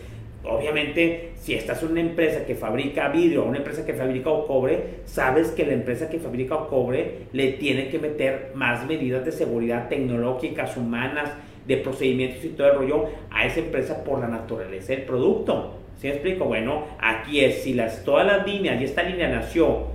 [0.44, 5.00] obviamente, si estás en una empresa que fabrica vidrio una empresa que fabrica o cobre,
[5.04, 9.32] sabes que la empresa que fabrica o cobre le tiene que meter más medidas de
[9.32, 11.30] seguridad tecnológicas, humanas,
[11.66, 15.76] de procedimientos y todo el rollo a esa empresa por la naturaleza del producto.
[15.98, 16.46] ¿Sí me explico?
[16.46, 19.88] Bueno, aquí es, si las, todas las líneas, y esta línea nació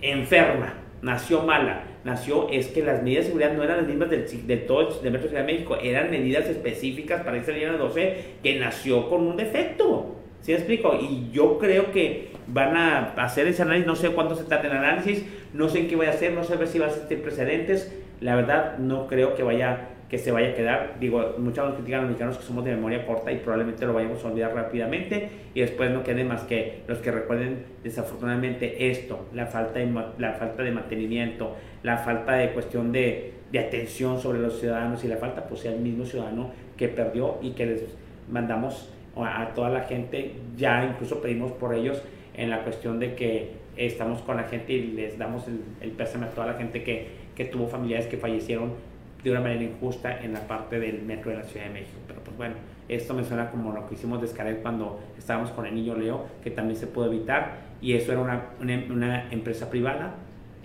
[0.00, 4.46] enferma, nació mala, nació es que las medidas de seguridad no eran las mismas del,
[4.46, 8.58] del todo el Metro Ciudad de México, eran medidas específicas para esa línea 12 que
[8.58, 10.16] nació con un defecto.
[10.40, 10.98] ¿Sí me explico?
[10.98, 14.72] Y yo creo que van a hacer ese análisis, no sé cuándo se trata el
[14.72, 18.36] análisis, no sé qué vaya a hacer, no sé si va a ser precedentes, la
[18.36, 20.96] verdad no creo que vaya que se vaya a quedar.
[20.98, 23.94] Digo, muchos nos critican a los mexicanos que somos de memoria corta y probablemente lo
[23.94, 29.26] vayamos a olvidar rápidamente y después no queden más que los que recuerden desafortunadamente esto,
[29.32, 29.86] la falta de,
[30.18, 35.08] la falta de mantenimiento, la falta de cuestión de, de atención sobre los ciudadanos y
[35.08, 37.84] la falta pues sea el mismo ciudadano que perdió y que les
[38.28, 42.02] mandamos a, toda la gente, ya incluso pedimos por ellos
[42.34, 46.26] en la cuestión de que estamos con la gente y les damos el, el pésame
[46.26, 48.89] a toda la gente que, que tuvo familiares que fallecieron
[49.22, 51.98] de una manera injusta en la parte del metro de la Ciudad de México.
[52.06, 52.54] Pero pues bueno,
[52.88, 56.50] esto me suena como lo que hicimos de cuando estábamos con el niño Leo, que
[56.50, 60.14] también se pudo evitar, y eso era una, una, empresa privada,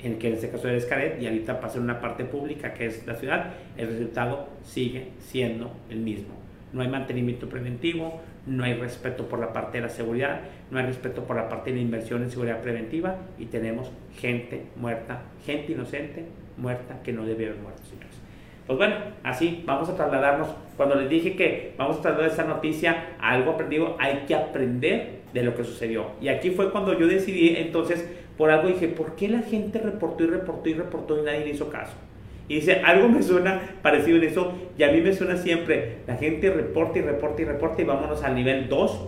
[0.02, 2.88] en que en este caso era Escaret, y ahorita pasa en una parte pública que
[2.88, 6.34] es la ciudad, el resultado sigue siendo el mismo.
[6.74, 10.42] No hay mantenimiento preventivo, no hay respeto por la parte de la seguridad,
[10.72, 14.66] no hay respeto por la parte de la inversión en seguridad preventiva y tenemos gente
[14.76, 16.26] muerta, gente inocente
[16.58, 18.15] muerta que no debe haber muerto, señores.
[18.68, 20.48] Pues bueno, así vamos a trasladarnos.
[20.76, 25.22] Cuando les dije que vamos a trasladar esa noticia a algo aprendido, hay que aprender
[25.34, 26.08] de lo que sucedió.
[26.22, 30.24] Y aquí fue cuando yo decidí, entonces, por algo dije, ¿por qué la gente reportó
[30.24, 31.94] y reportó y reportó y nadie le hizo caso?
[32.48, 36.16] Y dice, algo me suena parecido en eso, y a mí me suena siempre, la
[36.16, 39.08] gente reporta y reporta y reporta y vámonos al nivel 2,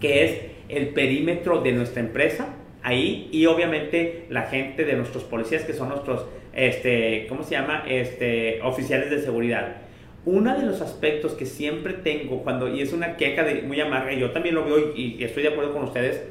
[0.00, 2.54] que es el perímetro de nuestra empresa,
[2.88, 6.24] ahí, y obviamente la gente de nuestros policías, que son nuestros,
[6.54, 7.84] este, ¿cómo se llama?
[7.86, 9.76] Este, oficiales de seguridad.
[10.24, 14.12] Uno de los aspectos que siempre tengo cuando, y es una queja de, muy amarga,
[14.12, 16.24] y yo también lo veo y, estoy de acuerdo con ustedes,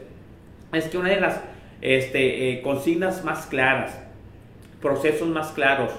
[0.74, 1.41] es que una de las
[1.82, 4.04] este, eh, consignas más claras,
[4.82, 5.91] procesos más claros,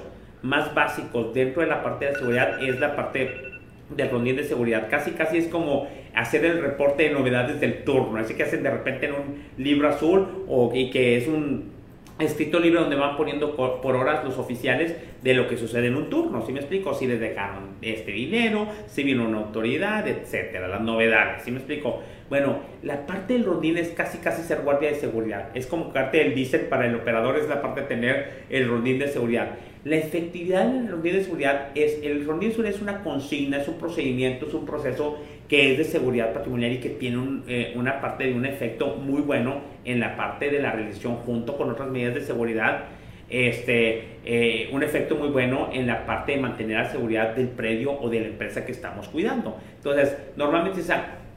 [0.43, 3.49] más básicos dentro de la parte de seguridad es la parte
[3.91, 4.89] del rondín de seguridad.
[4.91, 8.19] Casi, casi es como hacer el reporte de novedades del turno.
[8.19, 11.79] Así que hacen de repente en un libro azul o, y que es un
[12.19, 16.11] escrito libre donde van poniendo por, horas los oficiales de lo que sucede en un
[16.11, 16.45] turno.
[16.45, 16.93] ¿Sí me explico?
[16.93, 21.43] Si les dejaron este dinero, si vino una autoridad, etcétera, las novedades.
[21.45, 22.01] ¿Sí me explico?
[22.29, 25.51] Bueno, la parte del rondín es casi casi ser guardia de seguridad.
[25.55, 28.99] Es como parte del diésel para el operador, es la parte de tener el rondín
[28.99, 29.51] de seguridad.
[29.85, 33.69] La efectividad del rondín de seguridad es, el rondín de seguridad es una consigna, es
[33.69, 38.01] un procedimiento, es un proceso que es de seguridad patrimonial y que tiene eh, una
[38.01, 41.89] parte de un efecto muy bueno en la parte de la realización junto con otras
[41.89, 42.85] medidas de seguridad.
[43.31, 47.93] Este, eh, un efecto muy bueno en la parte de mantener la seguridad del predio
[47.99, 49.57] o de la empresa que estamos cuidando.
[49.77, 50.81] Entonces, normalmente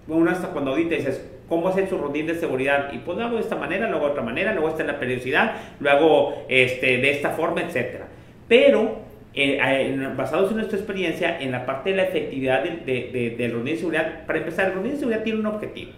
[0.07, 2.91] uno hasta cuando ahorita dices, ¿cómo hacer su rondín de seguridad?
[2.93, 4.99] Y pues lo hago de esta manera, luego de otra manera, luego está en la
[4.99, 8.07] periodicidad, luego este, de esta forma, etcétera
[8.51, 8.97] pero
[9.33, 13.75] eh, basados en nuestra experiencia, en la parte de la efectividad del de, de, rondín
[13.75, 15.91] de seguridad, para empezar, el rondín de seguridad tiene un objetivo.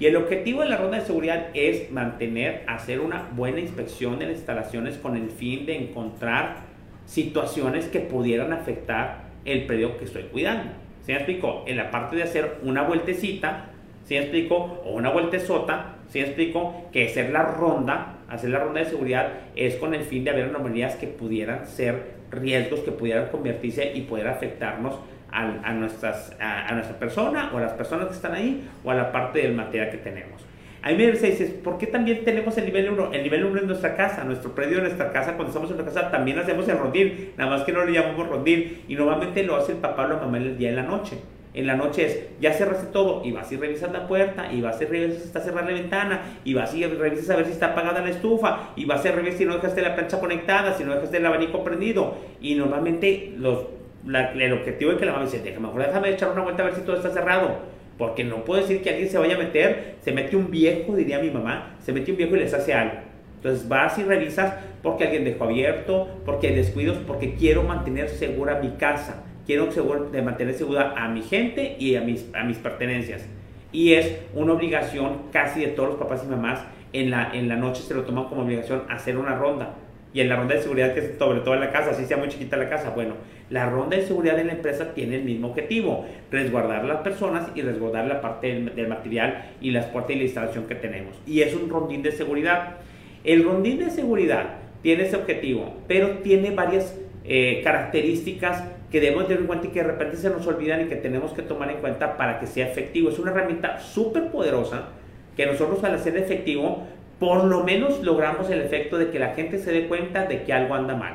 [0.00, 4.26] Y el objetivo de la ronda de seguridad es mantener, hacer una buena inspección de
[4.26, 6.68] las instalaciones con el fin de encontrar
[7.04, 10.70] situaciones que pudieran afectar el predio que estoy cuidando.
[11.04, 11.64] ¿Se me explico?
[11.66, 13.70] En la parte de hacer una vueltecita,
[14.04, 14.80] ¿se me explico?
[14.84, 16.88] O una vueltezota, ¿se me explico?
[16.92, 20.44] Que hacer la ronda hacer la ronda de seguridad es con el fin de haber
[20.44, 24.98] anomalías que pudieran ser riesgos que pudieran convertirse y poder afectarnos
[25.30, 29.12] a, nuestras, a, nuestra persona o a las personas que están ahí o a la
[29.12, 30.42] parte del material que tenemos.
[30.80, 33.12] A mí me dices, ¿por qué también tenemos el nivel 1?
[33.12, 36.10] El nivel 1 es nuestra casa, nuestro predio nuestra casa, cuando estamos en nuestra casa
[36.10, 39.72] también hacemos el rondín, nada más que no le llamamos rondín y normalmente lo hace
[39.72, 41.18] el papá o la mamá el día de la noche
[41.58, 44.80] en la noche es, ya cerraste todo, y vas y revisas la puerta, y vas
[44.80, 47.72] y revisas si está cerrada la ventana, y vas y revisas a ver si está
[47.72, 50.94] apagada la estufa, y vas y revisas si no dejaste la plancha conectada, si no
[50.94, 53.66] dejaste el abanico prendido, y normalmente los,
[54.06, 56.74] el objetivo es que la mamá dice, déjame, mejor déjame echar una vuelta a ver
[56.76, 57.56] si todo está cerrado,
[57.98, 61.18] porque no puedo decir que alguien se vaya a meter, se mete un viejo, diría
[61.18, 62.94] mi mamá, se mete un viejo y les hace algo.
[63.34, 68.60] Entonces vas y revisas porque alguien dejó abierto, porque hay descuidos, porque quiero mantener segura
[68.60, 69.66] mi casa quiero
[70.12, 73.26] de mantener segura a mi gente y a mis, a mis pertenencias.
[73.72, 76.60] Y es una obligación casi de todos los papás y mamás.
[76.92, 79.74] En la, en la noche se lo toman como obligación hacer una ronda.
[80.12, 82.18] Y en la ronda de seguridad, que es sobre todo en la casa, así sea
[82.18, 83.14] muy chiquita la casa, bueno,
[83.48, 87.62] la ronda de seguridad de la empresa tiene el mismo objetivo, resguardar las personas y
[87.62, 91.14] resguardar la parte del, del material y las puertas y la instalación que tenemos.
[91.26, 92.76] Y es un rondín de seguridad.
[93.24, 99.40] El rondín de seguridad tiene ese objetivo, pero tiene varias eh, características que debemos tener
[99.40, 101.78] en cuenta y que de repente se nos olvidan y que tenemos que tomar en
[101.78, 103.10] cuenta para que sea efectivo.
[103.10, 104.88] Es una herramienta súper poderosa
[105.36, 106.86] que nosotros al hacer efectivo,
[107.18, 110.52] por lo menos logramos el efecto de que la gente se dé cuenta de que
[110.52, 111.14] algo anda mal.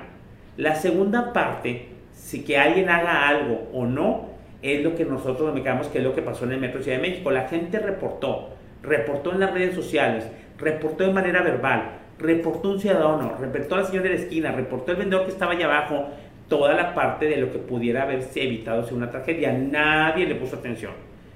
[0.56, 5.88] La segunda parte, si que alguien haga algo o no, es lo que nosotros ubicamos
[5.88, 7.32] que es lo que pasó en el Metro Ciudad de México.
[7.32, 8.50] La gente reportó,
[8.82, 10.26] reportó en las redes sociales,
[10.58, 14.92] reportó de manera verbal, reportó un ciudadano, reportó a la señora de la esquina, reportó
[14.92, 16.08] el vendedor que estaba allá abajo,
[16.54, 19.52] toda la parte de lo que pudiera haberse evitado si una tragedia.
[19.52, 20.92] Nadie le puso atención.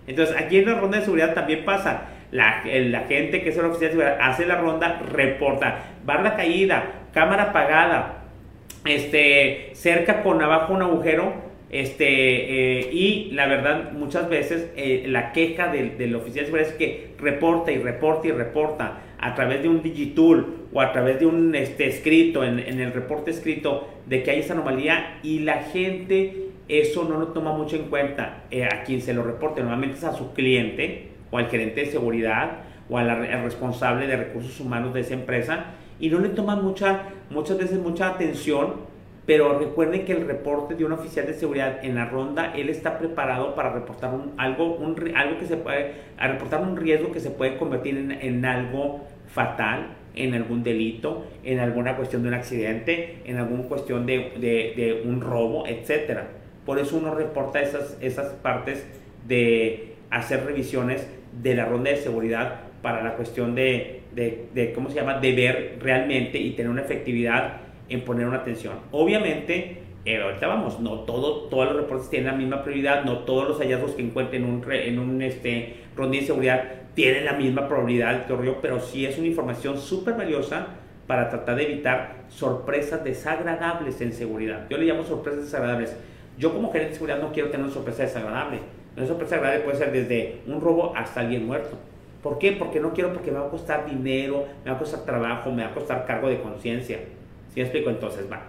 [0.05, 2.09] Entonces, aquí en la ronda de seguridad también pasa.
[2.29, 6.83] La, la gente que es el oficial de seguridad hace la ronda, reporta, barra caída,
[7.13, 8.25] cámara apagada,
[8.85, 11.33] este, cerca con abajo un agujero,
[11.71, 16.69] este, eh, y la verdad, muchas veces eh, la queja del, del, oficial de seguridad
[16.69, 21.19] es que reporta y reporta y reporta a través de un digitool o a través
[21.19, 25.63] de un este, escrito, en, el reporte escrito, de que hay esa anomalía y la
[25.63, 29.61] gente eso no lo toma mucho en cuenta eh, a quien se lo reporte.
[29.61, 34.59] Normalmente es a su cliente o al gerente de seguridad o al responsable de recursos
[34.59, 35.65] humanos de esa empresa
[35.99, 38.96] y no le toman mucha, muchas veces mucha atención.
[39.27, 42.97] Pero recuerden que el reporte de un oficial de seguridad en la ronda, él está
[42.97, 47.19] preparado para reportar un, algo, un, algo que se puede, a reportar un riesgo que
[47.19, 52.35] se puede convertir en, en algo fatal, en algún delito, en alguna cuestión de un
[52.35, 56.29] accidente, en alguna cuestión de, de, de un robo, etcétera.
[56.65, 58.87] Por eso uno reporta esas, esas partes
[59.27, 61.05] de hacer revisiones
[61.41, 65.77] de la ronda de seguridad para la cuestión de, de, ¿cómo se llama?, de ver
[65.81, 68.75] realmente y tener una efectividad en poner una atención.
[68.91, 73.47] Obviamente, eh, ahorita vamos, no todo, todos los reportes tienen la misma prioridad, no todos
[73.47, 77.67] los hallazgos que encuentren en un, en un este, ronda de seguridad tienen la misma
[77.67, 80.67] probabilidad de ocurrir, pero sí es una información súper valiosa
[81.05, 84.65] para tratar de evitar sorpresas desagradables en seguridad.
[84.69, 85.95] Yo le llamo sorpresas desagradables.
[86.37, 88.61] Yo como gerente de seguridad no quiero tener una sorpresa desagradable.
[88.95, 91.77] Una sorpresa desagradable puede ser desde un robo hasta alguien muerto.
[92.23, 92.53] ¿Por qué?
[92.53, 95.63] Porque no quiero porque me va a costar dinero, me va a costar trabajo, me
[95.63, 96.99] va a costar cargo de conciencia.
[97.57, 97.89] ¿Sí me explico?
[97.89, 98.43] Entonces, va.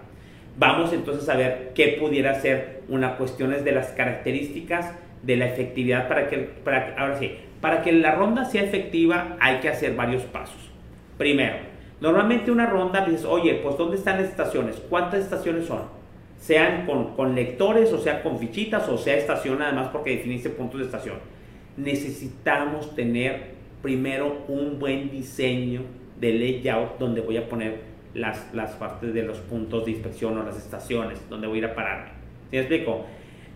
[0.59, 4.93] Vamos entonces a ver qué pudiera ser una cuestión de las características
[5.23, 9.61] de la efectividad para que, para, ahora sí, para que la ronda sea efectiva hay
[9.61, 10.69] que hacer varios pasos.
[11.17, 11.55] Primero,
[11.99, 14.75] normalmente una ronda dices, oye, pues ¿dónde están las estaciones?
[14.87, 15.81] ¿Cuántas estaciones son?
[16.37, 20.81] Sean con, con lectores, o sea con fichitas, o sea estación además porque definiste puntos
[20.81, 21.15] de estación.
[21.77, 25.81] Necesitamos tener primero un buen diseño
[26.19, 30.43] de layout donde voy a poner las, las partes de los puntos de inspección o
[30.43, 32.09] las estaciones, donde voy a ir a pararme.
[32.49, 33.05] ¿Sí me explico?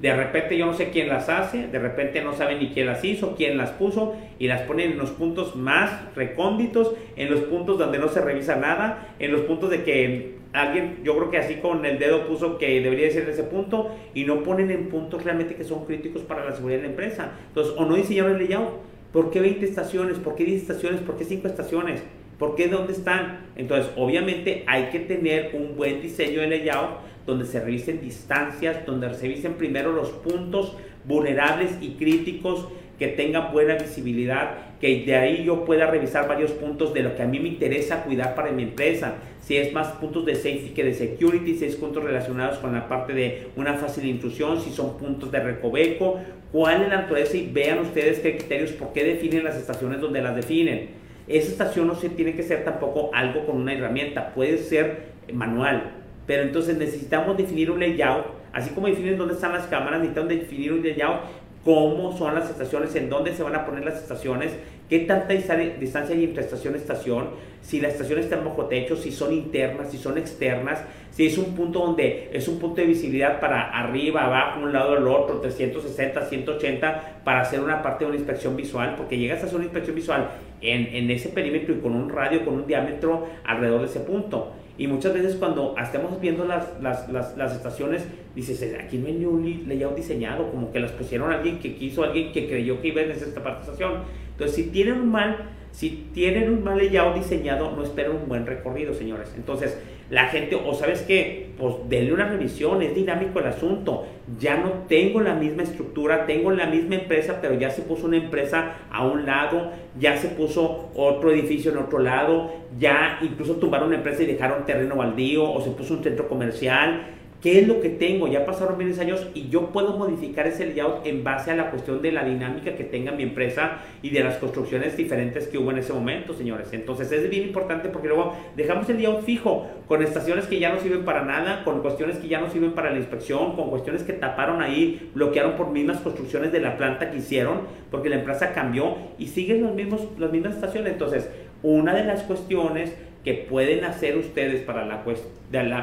[0.01, 3.03] De repente yo no sé quién las hace, de repente no saben ni quién las
[3.05, 7.79] hizo, quién las puso y las ponen en los puntos más recónditos, en los puntos
[7.79, 11.55] donde no se revisa nada, en los puntos de que alguien, yo creo que así
[11.55, 15.55] con el dedo puso que debería ser ese punto y no ponen en puntos realmente
[15.55, 17.31] que son críticos para la seguridad de la empresa.
[17.47, 18.81] Entonces, o no diseñaron el layout.
[19.11, 20.17] ¿Por qué 20 estaciones?
[20.17, 21.01] ¿Por qué 10 estaciones?
[21.01, 22.03] ¿Por qué 5 estaciones?
[22.43, 23.45] ¿Por qué dónde están?
[23.55, 29.13] Entonces, obviamente hay que tener un buen diseño de layout donde se revisen distancias, donde
[29.13, 30.75] se revisen primero los puntos
[31.05, 32.67] vulnerables y críticos
[32.99, 37.21] que tengan buena visibilidad, que de ahí yo pueda revisar varios puntos de lo que
[37.21, 39.15] a mí me interesa cuidar para mi empresa.
[39.39, 42.89] Si es más puntos de safety que de security, si es puntos relacionados con la
[42.89, 46.19] parte de una fácil intrusión, si son puntos de recoveco,
[46.51, 50.21] cuál es la naturaleza y vean ustedes qué criterios, por qué definen las estaciones donde
[50.21, 51.02] las definen.
[51.27, 55.91] Esa estación no se tiene que ser tampoco algo con una herramienta, puede ser manual,
[56.27, 60.73] pero entonces necesitamos definir un layout, así como definir dónde están las cámaras, necesitamos definir
[60.73, 61.21] un layout
[61.63, 64.51] cómo son las estaciones, en dónde se van a poner las estaciones,
[64.89, 67.29] qué tanta distancia hay entre estación y estación,
[67.61, 71.55] si la estación está bajo techo, si son internas, si son externas, si es un
[71.55, 76.25] punto donde es un punto de visibilidad para arriba, abajo, un lado del otro, 360,
[76.25, 79.95] 180, para hacer una parte de una inspección visual, porque llegas a hacer una inspección
[79.95, 80.29] visual
[80.63, 84.53] en, en ese perímetro y con un radio, con un diámetro alrededor de ese punto.
[84.77, 89.05] Y muchas veces cuando estemos viendo las, las, las, las, estaciones, dices, eh, aquí no
[89.05, 92.81] hay ni un layout diseñado, como que las pusieron alguien que quiso, alguien que creyó
[92.81, 94.01] que iba en esta parte de estación.
[94.31, 98.47] Entonces, si tienen un mal, si tienen un mal layout diseñado, no esperen un buen
[98.47, 99.31] recorrido, señores.
[99.37, 99.79] Entonces,
[100.13, 104.05] la gente, o sabes qué, pues denle una revisión, es dinámico el asunto.
[104.39, 108.17] Ya no tengo la misma estructura, tengo la misma empresa, pero ya se puso una
[108.17, 113.87] empresa a un lado, ya se puso otro edificio en otro lado, ya incluso tumbaron
[113.87, 117.07] una empresa y dejaron terreno baldío, o se puso un centro comercial
[117.43, 118.29] ¿Qué es lo que tengo?
[118.29, 122.01] Ya pasaron varios años y yo puedo modificar ese layout en base a la cuestión
[122.01, 125.79] de la dinámica que tenga mi empresa y de las construcciones diferentes que hubo en
[125.79, 126.69] ese momento, señores.
[126.71, 130.79] Entonces es bien importante porque luego dejamos el layout fijo con estaciones que ya no
[130.79, 134.13] sirven para nada, con cuestiones que ya no sirven para la inspección, con cuestiones que
[134.13, 138.95] taparon ahí, bloquearon por mismas construcciones de la planta que hicieron, porque la empresa cambió
[139.17, 140.93] y siguen los mismos, las mismas estaciones.
[140.93, 141.29] Entonces,
[141.61, 145.03] una de las cuestiones que pueden hacer ustedes para la,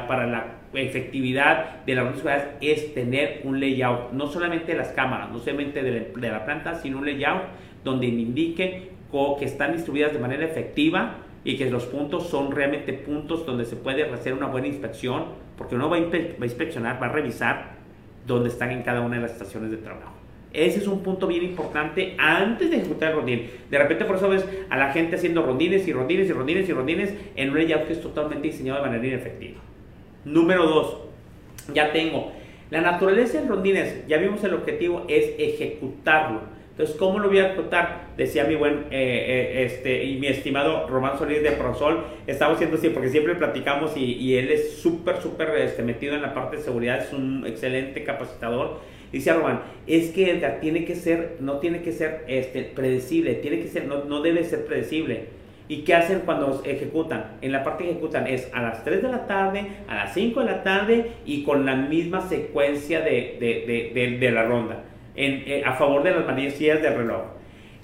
[0.07, 5.31] para la efectividad de las seguridad es tener un layout, no solamente de las cámaras,
[5.31, 7.43] no solamente de la, de la planta, sino un layout
[7.83, 8.91] donde me indique
[9.37, 13.75] que están distribuidas de manera efectiva y que los puntos son realmente puntos donde se
[13.75, 15.25] puede hacer una buena inspección,
[15.57, 17.71] porque uno va a, inspeccionar, va a revisar
[18.25, 20.13] dónde están en cada una de las estaciones de trabajo.
[20.53, 23.49] Ese es un punto bien importante antes de ejecutar el rondín.
[23.69, 26.73] De repente por eso ves a la gente haciendo rondines y rondines y rondines y
[26.73, 29.59] rondines en un layout que es totalmente diseñado de manera inefectiva.
[30.25, 30.97] Número dos,
[31.73, 32.31] ya tengo.
[32.69, 36.41] La naturaleza del rondines, ya vimos el objetivo, es ejecutarlo.
[36.71, 38.07] Entonces, ¿cómo lo voy a ejecutar?
[38.15, 42.77] Decía mi buen eh, eh, este, y mi estimado Román Solís de Prosol, estamos haciendo
[42.77, 46.63] así porque siempre platicamos y, él es súper, súper este, metido en la parte de
[46.63, 48.79] seguridad, es un excelente capacitador.
[49.11, 53.67] Dice Román, es que tiene que ser, no tiene que ser este, predecible, tiene que
[53.67, 55.40] ser, no, no debe ser predecible.
[55.71, 57.37] ¿Y qué hacen cuando ejecutan?
[57.41, 60.41] En la parte que ejecutan es a las 3 de la tarde, a las 5
[60.41, 64.83] de la tarde y con la misma secuencia de, de, de, de la ronda
[65.15, 67.21] eh, a favor de las manecillas del reloj.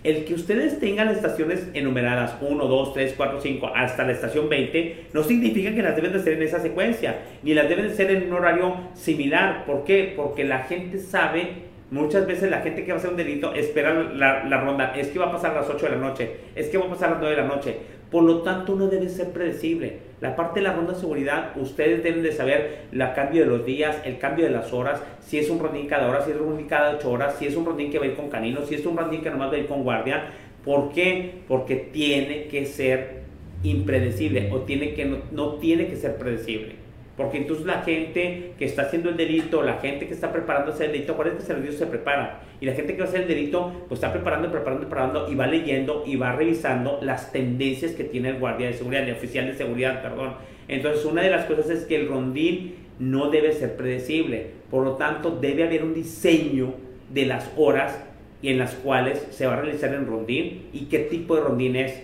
[0.03, 4.49] El que ustedes tengan las estaciones enumeradas 1, 2, 3, 4, 5 hasta la estación
[4.49, 7.95] 20 no significa que las deben de ser en esa secuencia, ni las deben de
[7.95, 9.65] ser en un horario similar.
[9.65, 10.11] ¿Por qué?
[10.13, 13.93] Porque la gente sabe, muchas veces la gente que va a hacer un delito espera
[13.93, 16.67] la, la ronda, es que va a pasar a las 8 de la noche, es
[16.69, 17.77] que va a pasar a las 9 de la noche.
[18.11, 19.97] Por lo tanto, no debe ser predecible.
[20.21, 23.65] La parte de la ronda de seguridad, ustedes deben de saber el cambio de los
[23.65, 26.47] días, el cambio de las horas, si es un rondín cada hora, si es un
[26.47, 28.75] rondín cada ocho horas, si es un rondín que va a ir con canino, si
[28.75, 30.23] es un rondín que nomás va a ir con guardia.
[30.63, 31.41] ¿Por qué?
[31.47, 33.23] Porque tiene que ser
[33.63, 36.86] impredecible o tiene que no, no tiene que ser predecible.
[37.18, 40.88] Porque entonces la gente que está haciendo el delito, la gente que está preparando ese
[40.88, 42.41] delito, ¿cuál es que delito se prepara?
[42.61, 45.34] Y la gente que va a hacer el delito, pues está preparando, preparando, preparando y
[45.34, 49.47] va leyendo y va revisando las tendencias que tiene el guardia de seguridad, el oficial
[49.47, 50.36] de seguridad, perdón.
[50.68, 54.51] Entonces una de las cosas es que el rondín no debe ser predecible.
[54.70, 56.76] Por lo tanto, debe haber un diseño
[57.09, 57.99] de las horas
[58.43, 62.03] en las cuales se va a realizar el rondín y qué tipo de rondín es.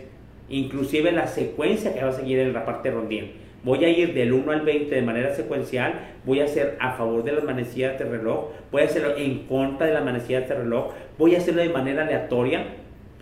[0.50, 4.14] Inclusive la secuencia que va a seguir en la parte de rondín voy a ir
[4.14, 5.94] del 1 al 20 de manera secuencial,
[6.26, 9.88] voy a hacer a favor de las manecillas de reloj, voy a hacerlo en contra
[9.88, 12.66] de las manecillas de reloj, voy a hacerlo de manera aleatoria,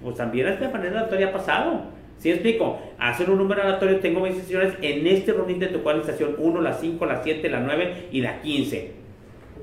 [0.02, 2.02] pues también de manera aleatoria ha pasado.
[2.18, 2.80] ¿Sí explico?
[3.00, 6.62] Hacer un número aleatorio, tengo 20 sesiones, en este rondín de tu la estación 1,
[6.62, 9.01] la 5, la 7, la 9 y la 15.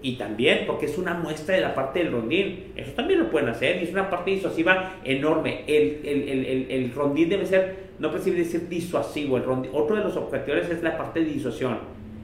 [0.02, 2.72] Y también porque es una muestra de la parte del rondín.
[2.76, 5.64] Eso también lo pueden hacer y es una parte disuasiva enorme.
[5.66, 9.36] El, el, el, el rondín debe ser no percibe decir disuasivo.
[9.36, 11.78] El otro de los objetivos es la parte de disuasión.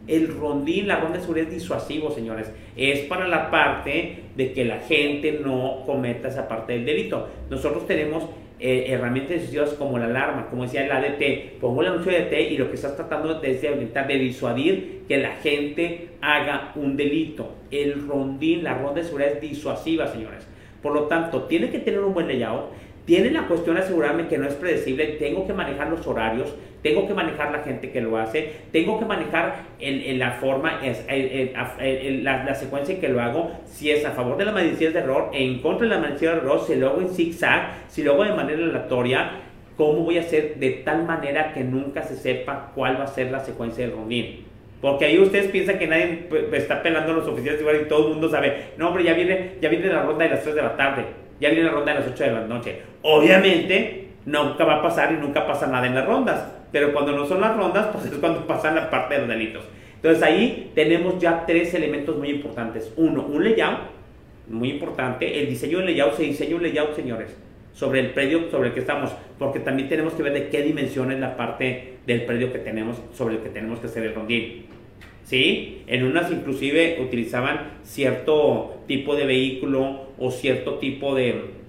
[0.07, 2.51] El rondín, la ronda de seguridad es disuasivo, señores.
[2.77, 7.29] Es para la parte de que la gente no cometa esa parte del delito.
[7.49, 8.25] Nosotros tenemos
[8.67, 11.61] eh, herramientas disuasivas como la alarma, como decía el ADT.
[11.61, 15.19] Pongo el anuncio de ADT y lo que estás tratando es de, de disuadir que
[15.19, 17.57] la gente haga un delito.
[17.71, 20.49] El rondín, la ronda de seguridad es disuasiva, señores.
[20.81, 22.71] Por lo tanto, tiene que tener un buen layout
[23.05, 27.07] tiene la cuestión de asegurarme que no es predecible, tengo que manejar los horarios, tengo
[27.07, 32.95] que manejar la gente que lo hace, tengo que manejar en, la forma, la, secuencia
[32.95, 35.87] en que lo hago, si es a favor de las mediciones de error, en contra
[35.87, 38.65] de las mediciones de error, si lo hago en zigzag, si lo hago de manera
[38.65, 39.31] aleatoria,
[39.77, 43.31] cómo voy a hacer de tal manera que nunca se sepa cuál va a ser
[43.31, 44.45] la secuencia del rondín.
[44.81, 48.13] Porque ahí ustedes piensan que nadie pues, está pelando a los oficiales y todo el
[48.13, 50.77] mundo sabe, no hombre, ya viene, ya viene la ronda de las 3 de la
[50.77, 52.83] tarde ya viene la ronda de las 8 de la noche.
[53.03, 57.27] Obviamente, nunca va a pasar y nunca pasa nada en las rondas, pero cuando no
[57.27, 59.65] son las rondas, pues es cuando pasan la parte de los delitos.
[59.97, 62.93] Entonces ahí tenemos ya tres elementos muy importantes.
[62.97, 63.79] Uno, un layout,
[64.49, 65.41] muy importante.
[65.41, 67.35] El diseño del layout, se diseña un layout, señores,
[67.73, 71.11] sobre el predio sobre el que estamos, porque también tenemos que ver de qué dimensión
[71.11, 74.67] es la parte del predio que tenemos, sobre el que tenemos que hacer el rondín.
[75.25, 75.83] ¿Sí?
[75.87, 81.65] En unas inclusive utilizaban cierto tipo de vehículo o cierto tipo de,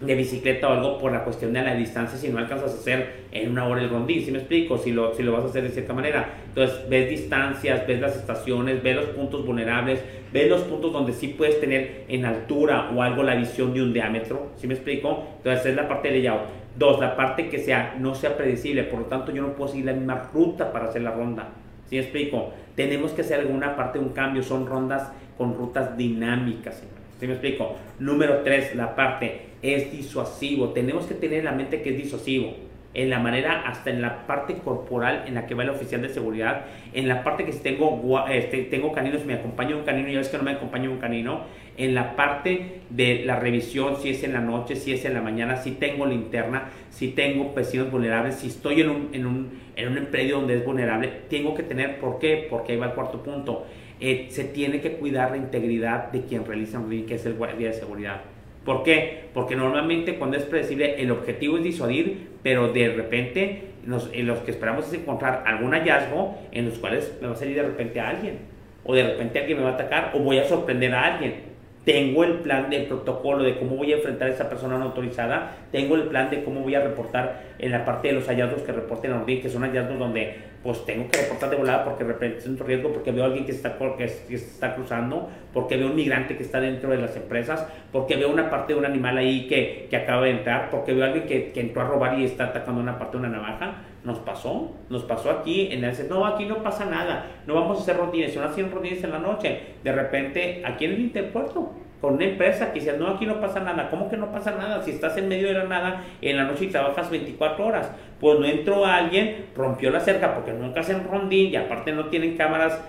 [0.00, 3.50] bicicleta o algo por la cuestión de la distancia si no alcanzas a hacer en
[3.50, 4.76] una hora el rondín, ¿sí me explico?
[4.76, 6.34] Si lo, si lo vas a hacer de cierta manera.
[6.48, 10.02] Entonces ves distancias, ves las estaciones, ves los puntos vulnerables,
[10.32, 13.92] ves los puntos donde sí puedes tener en altura o algo la visión de un
[13.92, 15.24] diámetro, ¿sí me explico?
[15.38, 16.42] Entonces es la parte de layout.
[16.78, 19.86] Dos, la parte que sea, no sea predecible, por lo tanto yo no puedo seguir
[19.86, 21.48] la misma ruta para hacer la ronda.
[21.88, 22.52] ¿Sí me explico?
[22.74, 26.82] Tenemos que hacer alguna parte un cambio, son rondas con rutas dinámicas.
[27.18, 27.76] ¿Sí me explico?
[27.98, 30.70] Número tres, la parte es disuasivo.
[30.70, 32.54] Tenemos que tener en la mente que es disuasivo.
[32.96, 36.08] En la manera, hasta en la parte corporal en la que va el oficial de
[36.08, 40.16] seguridad, en la parte que si tengo, este, tengo caninos, me acompaña un canino, ya
[40.16, 41.42] ves que no me acompaña un canino,
[41.76, 45.20] en la parte de la revisión, si es en la noche, si es en la
[45.20, 49.88] mañana, si tengo linterna, si tengo vecinos vulnerables, si estoy en un, en un, en
[49.88, 52.46] un predio donde es vulnerable, tengo que tener, ¿por qué?
[52.48, 53.66] Porque ahí va el cuarto punto,
[54.00, 57.68] eh, se tiene que cuidar la integridad de quien realiza un que es el guardia
[57.68, 58.35] de seguridad.
[58.66, 59.28] ¿Por qué?
[59.32, 64.40] Porque normalmente cuando es predecible el objetivo es disuadir, pero de repente nos, en los
[64.40, 68.00] que esperamos es encontrar algún hallazgo en los cuales me va a salir de repente
[68.00, 68.38] a alguien,
[68.84, 71.56] o de repente alguien me va a atacar, o voy a sorprender a alguien.
[71.84, 75.58] Tengo el plan del protocolo de cómo voy a enfrentar a esa persona no autorizada,
[75.70, 78.72] tengo el plan de cómo voy a reportar en la parte de los hallazgos que
[78.72, 80.34] reporten a que son hallazgos donde
[80.66, 83.78] pues tengo que reportar de volada porque represento riesgo, porque veo a alguien que está,
[83.78, 88.28] que, está cruzando, porque veo un migrante que está dentro de las empresas, porque veo
[88.28, 91.26] una parte de un animal ahí que, que acaba de entrar, porque veo a alguien
[91.26, 93.76] que, entró a robar y está atacando una parte de una navaja.
[94.02, 97.82] Nos pasó, nos pasó aquí en el no, aquí no pasa nada, no vamos a
[97.82, 102.14] hacer rondines, no hacían rondines en la noche, de repente aquí en el interpuerto, con
[102.14, 103.88] una empresa que dice, no, aquí no pasa nada.
[103.90, 104.82] ¿Cómo que no pasa nada?
[104.82, 107.90] Si estás en medio de la nada en la noche y trabajas 24 horas.
[108.20, 112.36] Pues no entró alguien, rompió la cerca porque nunca hacen rondín y aparte no tienen
[112.36, 112.80] cámaras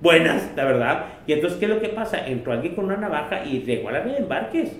[0.00, 1.04] buenas, la verdad.
[1.26, 2.26] Y entonces, ¿qué es lo que pasa?
[2.26, 4.76] Entró alguien con una navaja y llegó a la embarques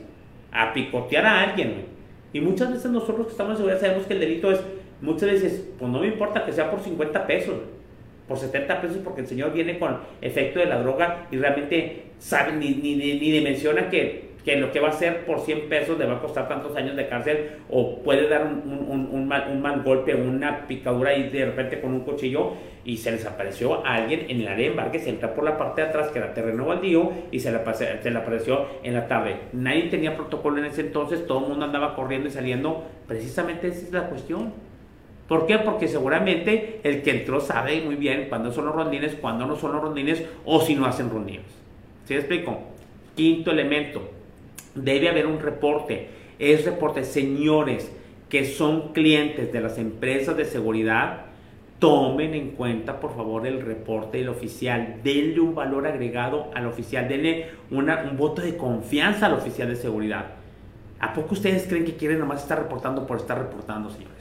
[0.52, 1.86] a picotear a alguien.
[2.32, 4.60] Y muchas veces nosotros que estamos en seguridad sabemos que el delito es,
[5.00, 7.56] muchas veces, pues no me importa que sea por 50 pesos,
[8.32, 12.52] por 70 pesos, porque el señor viene con efecto de la droga y realmente sabe,
[12.52, 15.98] ni, ni, ni, ni dimensiona que, que lo que va a hacer por 100 pesos
[15.98, 19.48] le va a costar tantos años de cárcel o puede dar un, un, un- mal,
[19.52, 22.54] un mal golpe, una picadura y de repente con un cuchillo
[22.84, 25.58] y se les apareció a alguien en el área de embarque, se entra por la
[25.58, 29.06] parte de atrás que era terreno baldío y se le, se le apareció en la
[29.06, 29.36] tarde.
[29.52, 32.84] Nadie tenía protocolo en ese entonces, todo el mundo andaba corriendo y saliendo.
[33.06, 34.71] Precisamente esa es la cuestión.
[35.32, 35.58] ¿Por qué?
[35.60, 39.72] Porque seguramente el que entró sabe muy bien cuándo son los rondines, cuándo no son
[39.72, 41.46] los rondines o si no hacen rondines.
[42.04, 42.58] ¿Sí me explico?
[43.16, 44.10] Quinto elemento,
[44.74, 46.10] debe haber un reporte.
[46.38, 47.90] Es reporte, señores
[48.28, 51.24] que son clientes de las empresas de seguridad,
[51.78, 57.08] tomen en cuenta por favor el reporte del oficial, denle un valor agregado al oficial,
[57.08, 57.86] denle un
[58.18, 60.26] voto de confianza al oficial de seguridad.
[61.00, 64.11] ¿A poco ustedes creen que quieren nomás estar reportando por estar reportando, señores?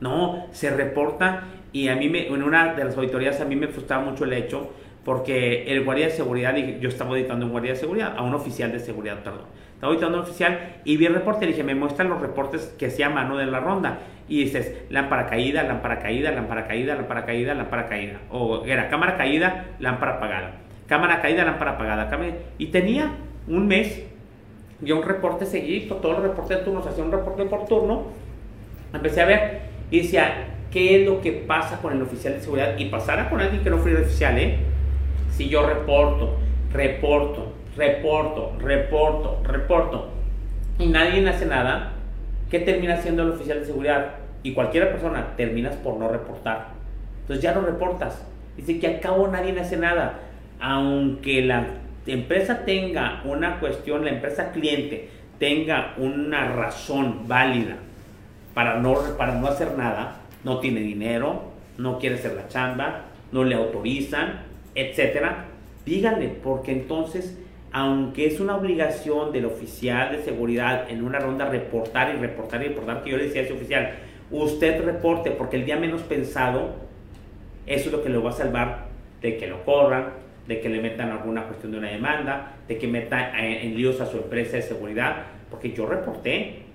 [0.00, 3.68] No, se reporta y a mí me, en una de las auditorías a mí me
[3.68, 4.70] frustraba mucho el hecho
[5.06, 8.72] porque el guardia de seguridad, yo estaba auditando un guardia de seguridad, a un oficial
[8.72, 9.46] de seguridad, perdón.
[9.74, 12.74] Estaba auditando a un oficial y vi el reporte y dije, me muestran los reportes
[12.76, 13.98] que hacía mano de la ronda.
[14.28, 18.20] Y dices, lámpara caída, lámpara caída, lámpara caída, lámpara caída, lámpara caída.
[18.30, 20.54] O era cámara caída, lámpara apagada.
[20.88, 22.10] Cámara caída, lámpara apagada.
[22.58, 23.12] Y tenía
[23.46, 24.02] un mes
[24.84, 28.06] y un reporte seguido, todos los reportes de turnos, hacía un reporte por turno.
[28.92, 32.76] Empecé a ver y decía, ¿qué es lo que pasa con el oficial de seguridad?
[32.78, 34.58] Y pasara con alguien que no fuera oficial, ¿eh?
[35.30, 36.36] Si yo reporto,
[36.72, 40.08] reporto, reporto, reporto, reporto,
[40.78, 41.92] y nadie hace nada,
[42.50, 44.14] ¿qué termina haciendo el oficial de seguridad?
[44.42, 46.68] Y cualquier persona, terminas por no reportar.
[47.22, 48.26] Entonces ya no reportas.
[48.56, 50.20] Dice que al cabo nadie hace nada.
[50.60, 51.66] Aunque la
[52.06, 57.76] empresa tenga una cuestión, la empresa cliente tenga una razón válida
[58.56, 61.42] para no, para no hacer nada, no tiene dinero,
[61.76, 64.44] no quiere hacer la chamba, no le autorizan,
[64.74, 65.44] etcétera,
[65.84, 67.38] díganle, porque entonces,
[67.70, 72.68] aunque es una obligación del oficial de seguridad en una ronda reportar y reportar y
[72.68, 73.90] reportar, que yo le decía a ese oficial,
[74.30, 76.76] usted reporte, porque el día menos pensado,
[77.66, 78.86] eso es lo que lo va a salvar
[79.20, 80.14] de que lo corran,
[80.48, 84.00] de que le metan alguna cuestión de una demanda, de que meta en, en líos
[84.00, 86.65] a su empresa de seguridad, porque yo reporté,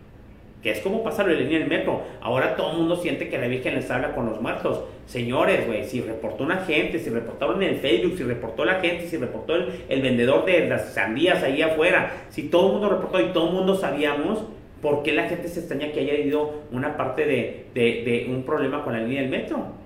[0.62, 2.03] que es como pasarlo en línea del metro.
[2.22, 4.84] Ahora todo el mundo siente que la Virgen les habla con los muertos.
[5.05, 9.07] Señores, güey, si reportó una gente, si reportaron en el Facebook, si reportó la gente,
[9.07, 13.34] si reportó el, vendedor de las sandías ahí afuera, si todo el mundo reportó y
[13.34, 14.43] todo el mundo sabíamos,
[14.82, 18.84] ¿por qué la gente se extraña que haya habido una parte de, de un problema
[18.84, 19.80] con la línea del metro?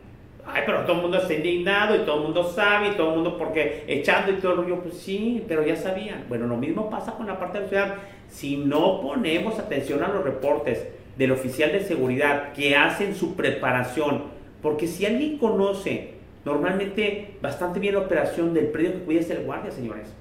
[0.47, 3.15] Ay, pero todo el mundo está indignado y todo el mundo sabe y todo el
[3.15, 6.25] mundo porque echando y todo el rollo, pues sí, pero ya sabían.
[6.29, 7.95] Bueno, lo mismo pasa con la parte de la ciudad.
[8.29, 10.87] Si no ponemos atención a los reportes
[11.17, 14.23] del oficial de seguridad que hacen su preparación,
[14.61, 19.45] porque si alguien conoce normalmente bastante bien la operación del predio que cuida es el
[19.45, 20.13] guardia, señores.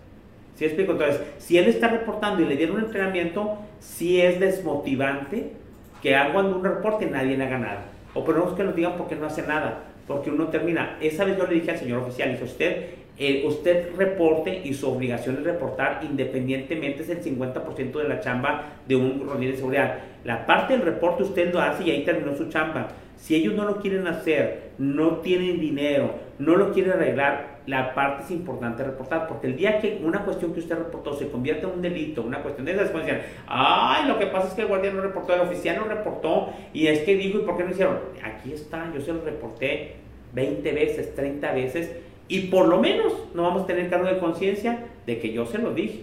[0.54, 0.92] ¿Sí explico?
[0.92, 5.52] Entonces, si él está reportando y le dieron un entrenamiento, sí es desmotivante
[6.00, 7.84] que hagan un reporte y nadie haga nada.
[8.14, 10.98] O por que nos digan porque no hace nada porque uno termina.
[11.00, 12.86] Esa vez yo le dije al señor oficial, dice usted,
[13.16, 18.72] eh, usted reporte y su obligación es reportar independientemente es el 50% de la chamba
[18.88, 19.98] de un rodillo de seguridad.
[20.24, 22.88] La parte del reporte usted lo hace y ahí terminó su chamba.
[23.16, 28.24] Si ellos no lo quieren hacer, no tienen dinero, no lo quieren arreglar, la parte
[28.24, 31.72] es importante reportar, porque el día que una cuestión que usted reportó se convierte en
[31.72, 34.92] un delito, una cuestión de esas, decir, ay, lo que pasa es que el guardia
[34.92, 37.98] no reportó, el oficial no reportó, y es que digo, ¿y por qué no hicieron?
[38.22, 39.96] Aquí está, yo se lo reporté
[40.34, 41.96] 20 veces, 30 veces,
[42.28, 45.58] y por lo menos no vamos a tener cargo de conciencia de que yo se
[45.58, 46.00] lo dije.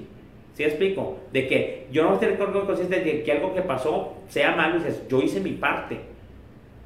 [0.53, 1.17] ¿Sí explico?
[1.31, 4.15] De que yo no voy a tener cargo de conciencia de que algo que pasó
[4.27, 5.99] sea malo y dices, yo hice mi parte.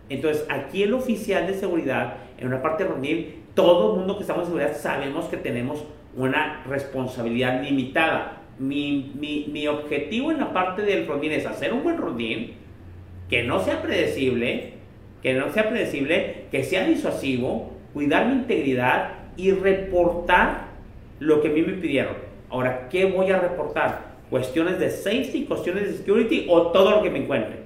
[0.07, 4.43] Entonces, aquí el oficial de seguridad, en una parte reunir, todo el mundo que estamos
[4.43, 5.83] en seguridad sabemos que tenemos
[6.15, 8.41] una responsabilidad limitada.
[8.59, 12.53] Mi, mi, mi objetivo en la parte del rondín es hacer un buen rondín,
[13.29, 14.73] que no sea predecible,
[15.21, 20.67] que no sea predecible, que sea disuasivo, cuidar mi integridad y reportar
[21.19, 22.13] lo que a mí me pidieron.
[22.49, 24.15] Ahora, ¿qué voy a reportar?
[24.29, 27.57] ¿Cuestiones de safety, cuestiones de security o todo lo que me encuentre?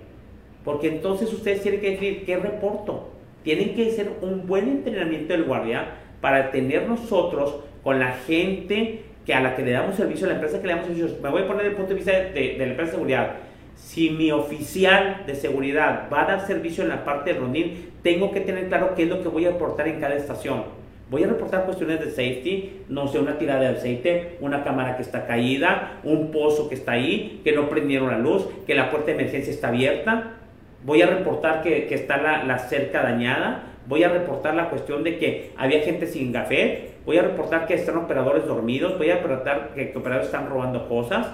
[0.63, 3.09] Porque entonces ustedes tienen que decir, ¿qué reporto?
[3.43, 5.85] Tienen que ser un buen entrenamiento del guardia
[6.21, 10.35] para tener nosotros con la gente que a la que le damos servicio, a la
[10.35, 11.17] empresa que le damos servicio.
[11.21, 13.35] Me voy a poner el punto de vista de, de la empresa de seguridad.
[13.75, 18.31] Si mi oficial de seguridad va a dar servicio en la parte de rondín, tengo
[18.31, 20.63] que tener claro qué es lo que voy a aportar en cada estación.
[21.09, 25.01] Voy a reportar cuestiones de safety, no sé, una tirada de aceite, una cámara que
[25.01, 29.07] está caída, un pozo que está ahí, que no prendieron la luz, que la puerta
[29.07, 30.38] de emergencia está abierta.
[30.83, 33.63] Voy a reportar que, que está la, la, cerca dañada.
[33.87, 36.91] Voy a reportar la cuestión de que había gente sin café.
[37.05, 38.97] Voy a reportar que están operadores dormidos.
[38.97, 41.27] Voy a reportar que, que operadores están robando cosas.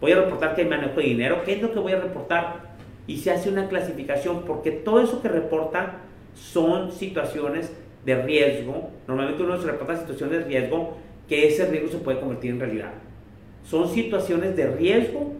[0.00, 1.42] Voy a reportar que hay manejo de dinero.
[1.44, 2.68] ¿Qué es lo que voy a reportar?
[3.06, 5.96] Y se hace una clasificación porque todo eso que reporta
[6.34, 7.72] son situaciones
[8.04, 10.96] de riesgo, normalmente uno se reporta situaciones de riesgo,
[11.28, 12.92] que ese riesgo se puede convertir en realidad.
[13.64, 15.32] Son situaciones de riesgo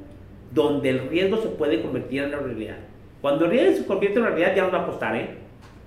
[0.52, 2.76] donde el riesgo se puede convertir en la realidad.
[3.20, 5.28] Cuando el riesgo se convierte en realidad ya nos va a costar, ¿eh?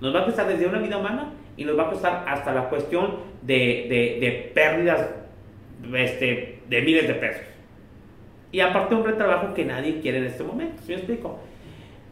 [0.00, 2.68] Nos va a costar desde una vida humana y nos va a costar hasta la
[2.68, 5.08] cuestión de, de, de pérdidas
[5.94, 7.42] este, de miles de pesos.
[8.50, 11.38] Y aparte un retrabajo que nadie quiere en este momento, ¿sí me explico?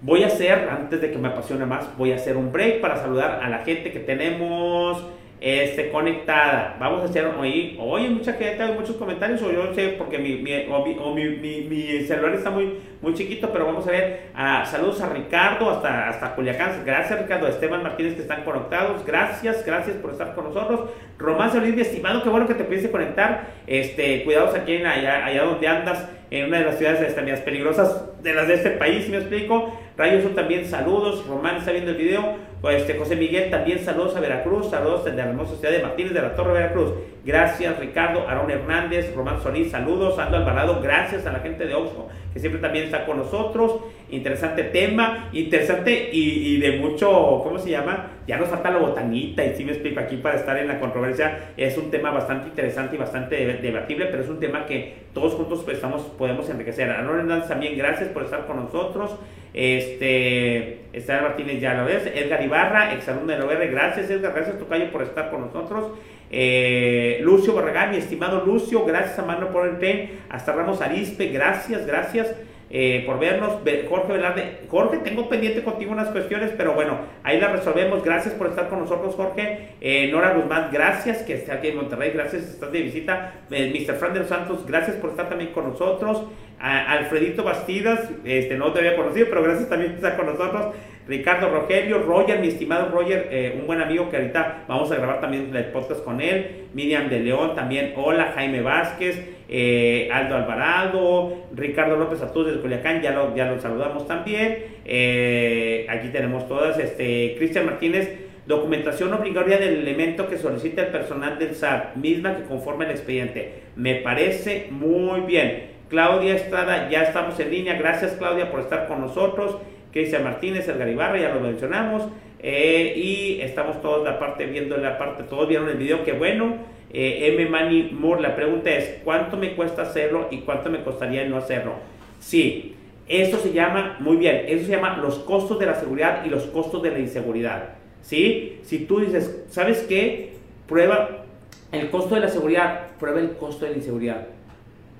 [0.02, 2.96] Voy a hacer, antes de que me apasione más, voy a hacer un break para
[2.96, 5.04] saludar a la gente que tenemos
[5.40, 6.76] este, conectada.
[6.78, 10.18] Vamos a hacer hoy, hoy mucha gente, hay muchos comentarios, o yo no sé, porque
[10.18, 14.30] mi, mi, o mi, o mi, celular está muy, muy chiquito, pero vamos a ver.
[14.34, 16.82] Uh, saludos a Ricardo, hasta, hasta Culiacán.
[16.84, 17.48] Gracias, Ricardo.
[17.48, 19.04] Esteban Martínez, que están conectados.
[19.06, 20.90] Gracias, gracias por estar con nosotros.
[21.18, 23.46] Román Solís, mi estimado, qué bueno que te pudiste conectar.
[23.66, 28.22] Este, cuidados aquí en allá, allá donde andas en una de las ciudades este, peligrosas
[28.22, 29.78] de las de este país, si me explico.
[30.00, 34.16] Rayo son también saludos, Román está viendo el video, pues, este, José Miguel también saludos
[34.16, 36.94] a Veracruz, saludos de la hermosa ciudad de Martínez de la Torre Veracruz.
[37.22, 42.06] Gracias Ricardo, Aarón Hernández, Román Solís, saludos, Ando Alvarado, gracias a la gente de Oxford,
[42.32, 43.76] que siempre también está con nosotros.
[44.08, 48.06] Interesante tema, interesante y, de mucho, ¿cómo se llama?
[48.26, 51.52] Ya nos falta la botanita y si me explico aquí para estar en la controversia.
[51.58, 55.60] Es un tema bastante interesante y bastante debatible, pero es un tema que todos juntos
[55.62, 56.88] pues, estamos, podemos enriquecer.
[56.88, 59.18] Aarón Hernández también, gracias por estar con nosotros.
[59.52, 62.06] Este, Esther Martínez ya lo ves.
[62.14, 65.92] Edgar Ibarra, exalumno de la OR, gracias Edgar, gracias Tocayo por estar con nosotros.
[66.30, 70.20] Eh, Lucio Barragán, mi estimado Lucio, gracias a Mano por el pen.
[70.28, 72.34] Hasta Ramos Arispe, gracias, gracias.
[72.72, 73.58] Eh, por vernos.
[73.88, 78.04] Jorge Velarde, Jorge, tengo pendiente contigo unas cuestiones, pero bueno, ahí las resolvemos.
[78.04, 79.70] Gracias por estar con nosotros, Jorge.
[79.80, 83.34] Eh, Nora Guzmán, gracias que esté aquí en Monterrey, gracias, estás de visita.
[83.50, 83.96] Eh, Mr.
[83.96, 86.22] Fran de los Santos, gracias por estar también con nosotros.
[86.60, 90.74] Alfredito Bastidas, este, no te había conocido, pero gracias también por estar con nosotros.
[91.08, 95.56] Ricardo Rogelio, Roger, mi estimado Roger, un buen amigo que ahorita vamos a grabar también
[95.56, 96.66] el podcast con él.
[96.74, 99.18] Miriam de León también, hola, Jaime Vázquez,
[99.52, 104.58] eh, Aldo Alvarado, Ricardo López Atús de Culiacán, ya lo, ya lo saludamos también.
[104.84, 108.14] Eh, aquí tenemos todas, este, Cristian Martínez,
[108.46, 113.62] documentación obligatoria del elemento que solicita el personal del SAT, misma que conforma el expediente.
[113.74, 115.64] Me parece muy bien.
[115.88, 117.74] Claudia Estrada, ya estamos en línea.
[117.74, 119.58] Gracias Claudia por estar con nosotros.
[119.90, 122.06] Cristian Martínez, el Garibarra, ya lo mencionamos.
[122.38, 126.54] Eh, y estamos todos la parte viendo la parte, todos vieron el video, qué bueno.
[126.92, 127.46] Eh, M.
[127.48, 131.74] Manny Moore, la pregunta es, ¿cuánto me cuesta hacerlo y cuánto me costaría no hacerlo?
[132.18, 132.74] Sí,
[133.06, 136.44] eso se llama, muy bien, eso se llama los costos de la seguridad y los
[136.46, 137.74] costos de la inseguridad.
[138.02, 138.58] ¿Sí?
[138.62, 140.34] Si tú dices, ¿sabes qué?
[140.66, 141.24] Prueba
[141.72, 144.26] el costo de la seguridad, prueba el costo de la inseguridad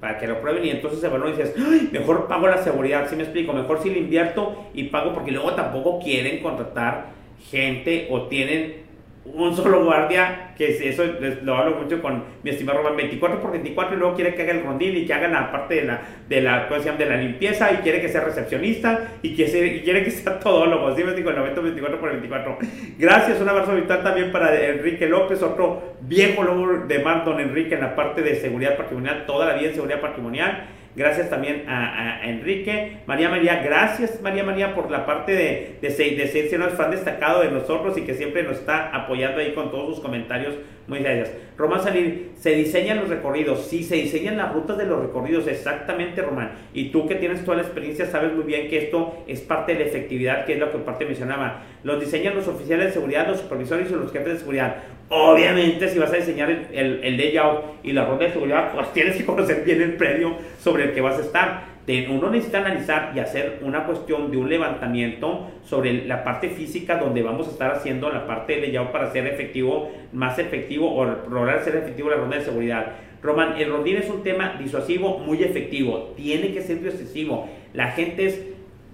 [0.01, 3.16] para que lo prueben y entonces evalúan y dices, Ay, mejor pago la seguridad, si
[3.16, 3.53] me explico?
[3.53, 7.09] Mejor si le invierto y pago porque luego tampoco quieren contratar
[7.51, 8.89] gente o tienen
[9.25, 11.05] un solo guardia, que eso
[11.43, 14.53] lo hablo mucho con mi estimado Román, 24 por 24 y luego quiere que haga
[14.53, 17.77] el rondín y que haga la parte de la, de la, de la limpieza y
[17.77, 21.31] quiere que sea recepcionista y, que y quiere que sea todólogo, ¿sí me digo?
[21.31, 22.59] El 90 24 por 24.
[22.99, 27.75] Gracias, un abrazo vital también para Enrique López, otro viejo lobo de mar, don Enrique,
[27.75, 30.66] en la parte de seguridad patrimonial, toda la vida en seguridad patrimonial.
[30.97, 32.99] Gracias también a, Enrique.
[33.07, 37.43] María María, gracias María María por la parte de, de, de, ser un fan destacado
[37.43, 40.55] de nosotros y que siempre nos está apoyando ahí con todos sus comentarios.
[40.91, 41.30] Muy gracias.
[41.57, 43.64] Román Salir, se diseñan los recorridos.
[43.64, 46.51] Sí, se diseñan las rutas de los recorridos, exactamente Román.
[46.74, 49.78] Y tú que tienes toda la experiencia sabes muy bien que esto es parte de
[49.78, 51.62] la efectividad, que es lo que parte mencionaba.
[51.84, 54.78] Los diseñan los oficiales de seguridad, los supervisores y los jefes de seguridad.
[55.11, 59.16] Obviamente, si vas a diseñar el, el, layout y la ronda de seguridad, pues tienes
[59.16, 61.70] que conocer bien el predio sobre el que vas a estar.
[62.09, 67.22] Uno necesita analizar y hacer una cuestión de un levantamiento sobre la parte física donde
[67.22, 71.64] vamos a estar haciendo la parte de layout para ser efectivo, más efectivo o lograr
[71.64, 72.93] ser efectivo la ronda de seguridad.
[73.22, 77.49] Roman, el rondín es un tema disuasivo muy efectivo, tiene que ser disuasivo.
[77.74, 78.41] La gente es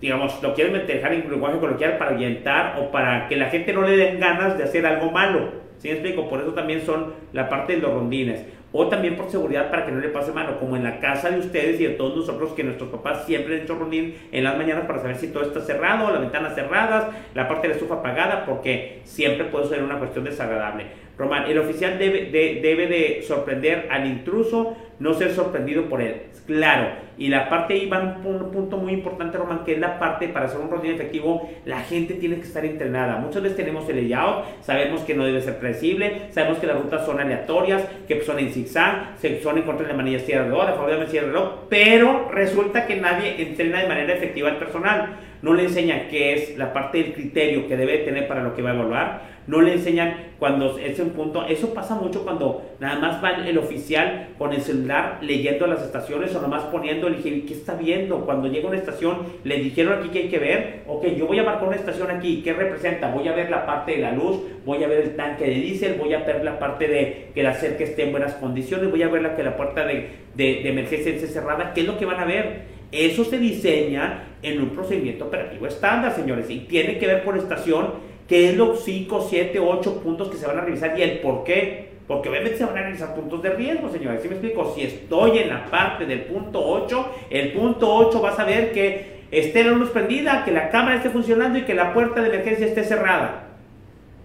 [0.00, 3.82] digamos, lo quieren dejar en lenguaje coloquial para orientar o para que la gente no
[3.82, 5.50] le den ganas de hacer algo malo.
[5.78, 6.28] ¿Sí me explico?
[6.28, 8.44] Por eso también son la parte de los rondines.
[8.78, 11.38] O también por seguridad para que no le pase mano, como en la casa de
[11.38, 14.84] ustedes y de todos nosotros que nuestros papás siempre han hecho rondín en las mañanas
[14.86, 18.44] para saber si todo está cerrado, las ventanas cerradas, la parte de la estufa apagada,
[18.44, 21.05] porque siempre puede ser una cuestión desagradable.
[21.18, 26.22] Román, el oficial debe debe de sorprender al intruso, no ser sorprendido por él.
[26.46, 30.28] Claro, y la parte ahí va un, punto muy importante, Román, que es la parte
[30.28, 33.16] para hacer un rondín efectivo, la gente tiene que estar entrenada.
[33.16, 37.04] Muchas veces tenemos el layout, sabemos que no debe ser predecible, sabemos que las rutas
[37.04, 40.72] son aleatorias, que son en zigzag, son en contra de la manilla de reloj, de
[40.74, 45.16] favor de reloj, pero resulta que nadie entrena de manera efectiva al personal.
[45.42, 48.62] No le enseña qué es la parte del criterio que debe tener para lo que
[48.62, 51.46] va a evaluar no le enseñan cuando es un punto.
[51.46, 56.34] Eso pasa mucho cuando nada más va el oficial con el celular leyendo las estaciones
[56.34, 58.24] o nomás poniendo el ¿qué está viendo?
[58.24, 61.42] Cuando llega una estación, le dijeron aquí que hay que ver, ok, yo voy a
[61.42, 63.12] marcar una estación aquí, ¿qué representa?
[63.12, 65.94] Voy a ver la parte de la luz, voy a ver el tanque de diésel,
[65.98, 69.08] voy a ver la parte de que la cerca esté en buenas condiciones, voy a
[69.08, 72.04] ver la que la puerta de, de, de emergencia esté cerrada, ¿qué es lo que
[72.04, 72.76] van a ver?
[72.92, 78.15] Eso se diseña en un procedimiento operativo estándar, señores, y tiene que ver por estación
[78.28, 81.44] qué es los 5, 7, 8 puntos que se van a revisar y el por
[81.44, 81.96] qué.
[82.06, 84.22] Porque obviamente se van a revisar puntos de riesgo, señores.
[84.22, 84.72] ¿Sí me explico?
[84.74, 89.16] Si estoy en la parte del punto 8, el punto 8 vas a ver que
[89.30, 92.66] esté la luz prendida, que la cámara esté funcionando y que la puerta de emergencia
[92.66, 93.42] esté cerrada.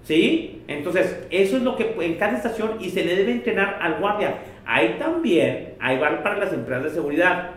[0.03, 0.61] ¿Sí?
[0.67, 4.35] Entonces, eso es lo que en cada estación y se le debe entrenar al guardia.
[4.65, 7.51] Hay también, hay para las empresas de seguridad,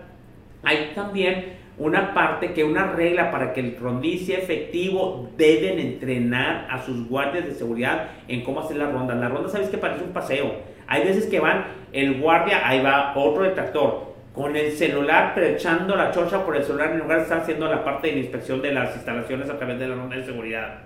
[0.62, 6.68] hay también una parte que una regla para que el rondí sea efectivo deben entrenar
[6.70, 9.14] a sus guardias de seguridad en cómo hacer la ronda.
[9.14, 10.54] La ronda sabes que parece un paseo.
[10.86, 15.94] Hay veces que van el guardia, ahí va otro detractor con el celular pero echando
[15.94, 18.60] la chocha por el celular en lugar de estar haciendo la parte de la inspección
[18.60, 20.78] de las instalaciones a través de la ronda de seguridad.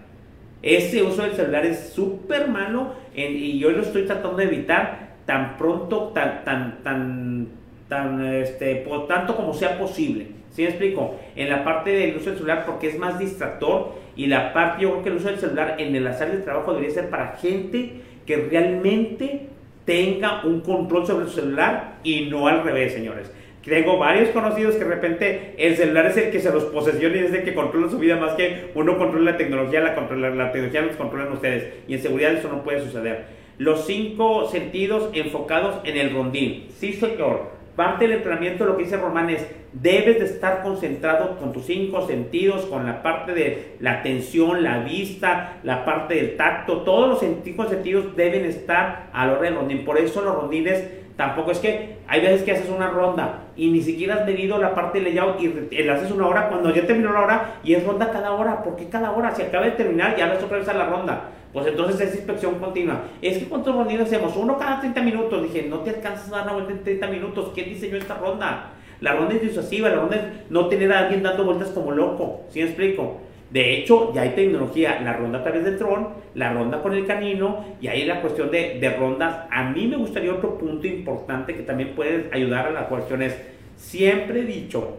[0.63, 5.57] Ese uso del celular es súper malo y yo lo estoy tratando de evitar tan
[5.57, 7.49] pronto, tan, tan, tan,
[7.89, 10.38] tan, este, por tanto como sea posible.
[10.59, 11.15] ¿Sí me explico?
[11.37, 14.91] En la parte del uso del celular porque es más distractor y la parte, yo
[14.91, 17.93] creo que el uso del celular en la sala de trabajo debería ser para gente
[18.27, 19.43] que realmente
[19.85, 23.33] tenga un control sobre su celular y no al revés, señores.
[23.65, 27.21] Tengo varios conocidos que de repente el celular es el que se los posesiona y
[27.21, 30.97] es el que controla su vida más que uno controla la tecnología, la tecnología los
[30.97, 31.73] controlan ustedes.
[31.87, 33.27] Y en seguridad eso no puede suceder.
[33.59, 36.67] Los cinco sentidos enfocados en el rondín.
[36.77, 37.58] Sí, señor.
[37.79, 42.05] Parte del entrenamiento, lo que dice Román es, debes de estar concentrado con tus cinco
[42.09, 47.21] sentidos, con la parte de la atención, la vista, la parte del tacto, todos los
[47.45, 49.85] cinco sentidos deben estar a la hora del.
[49.85, 53.81] Por eso los rondines tampoco es que hay veces que haces una ronda y ni
[53.81, 55.47] siquiera has medido la parte de layout y
[55.81, 58.65] le haces una hora cuando ya terminó la hora y es ronda cada hora.
[58.65, 59.33] ¿Por qué cada hora?
[59.37, 61.29] Si acaba de terminar, ya vas otra vez a la ronda.
[61.53, 63.03] Pues entonces es inspección continua.
[63.23, 64.37] Es que ¿cuántos rondinos hacemos?
[64.37, 65.43] Uno cada 30 minutos.
[65.43, 67.51] Dije, no te alcanzas a dar una vuelta en 30 minutos.
[67.55, 68.73] ¿Quién diseñó esta ronda?
[69.01, 72.43] La ronda es disuasiva, la ronda es no tener a alguien dando vueltas como loco.
[72.51, 73.21] ¿Sí me explico?
[73.51, 77.07] De hecho, ya hay tecnología, la ronda a través del tron, la ronda con el
[77.07, 79.47] canino, y ahí la cuestión de, de rondas.
[79.51, 83.41] A mí me gustaría otro punto importante que también puede ayudar a la cuestión es,
[83.77, 84.97] siempre he dicho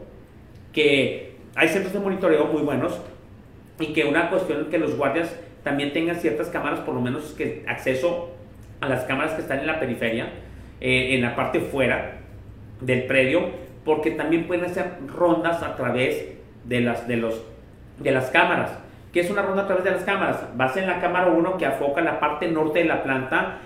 [0.74, 3.00] que hay centros de monitoreo muy buenos
[3.80, 7.34] y que una cuestión es que los guardias también tengan ciertas cámaras, por lo menos
[7.38, 8.32] que acceso
[8.82, 10.30] a las cámaras que están en la periferia,
[10.82, 12.20] eh, en la parte fuera
[12.82, 13.50] del predio,
[13.84, 16.26] porque también pueden hacer rondas a través
[16.64, 17.44] de las, de los,
[17.98, 18.72] de las cámaras.
[19.12, 20.46] ¿Qué es una ronda a través de las cámaras?
[20.56, 23.60] Vas en la cámara 1 que afoca la parte norte de la planta,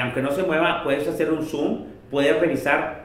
[0.00, 3.02] aunque no se mueva, puedes hacer un zoom, puedes revisar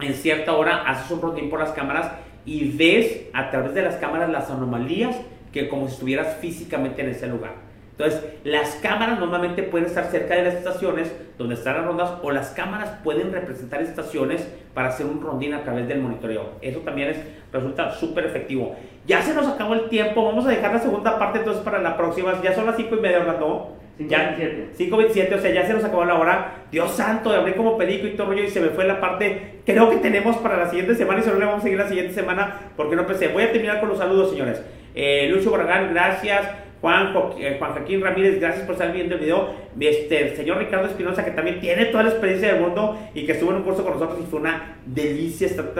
[0.00, 2.10] en cierta hora, haces un rondín por las cámaras
[2.44, 5.16] y ves a través de las cámaras las anomalías
[5.52, 7.72] que como si estuvieras físicamente en ese lugar.
[7.92, 12.30] Entonces, las cámaras normalmente pueden estar cerca de las estaciones donde están las rondas o
[12.30, 16.52] las cámaras pueden representar estaciones para hacer un rondín a través del monitoreo.
[16.62, 17.18] Eso también es,
[17.52, 18.74] resulta súper efectivo.
[19.06, 21.96] Ya se nos acabó el tiempo, vamos a dejar la segunda parte entonces para la
[21.96, 22.40] próxima.
[22.42, 23.82] Ya son las 5 y media, ¿no?
[23.98, 25.34] 5.27.
[25.34, 26.64] o sea, ya se nos acabó la hora.
[26.70, 29.60] Dios santo, hablé como perico y todo rollo y se me fue la parte.
[29.66, 32.14] Creo que tenemos para la siguiente semana y solo le vamos a seguir la siguiente
[32.14, 33.28] semana porque no pensé.
[33.28, 34.62] Voy a terminar con los saludos, señores.
[34.94, 36.48] Eh, Lucho Barragán, gracias.
[36.80, 39.50] Juan, eh, Juan Joaquín Ramírez, gracias por estar viendo el video.
[39.78, 43.32] Este, el señor Ricardo Espinosa, que también tiene toda la experiencia del mundo y que
[43.32, 45.72] estuvo en un curso con nosotros y fue una delicia estar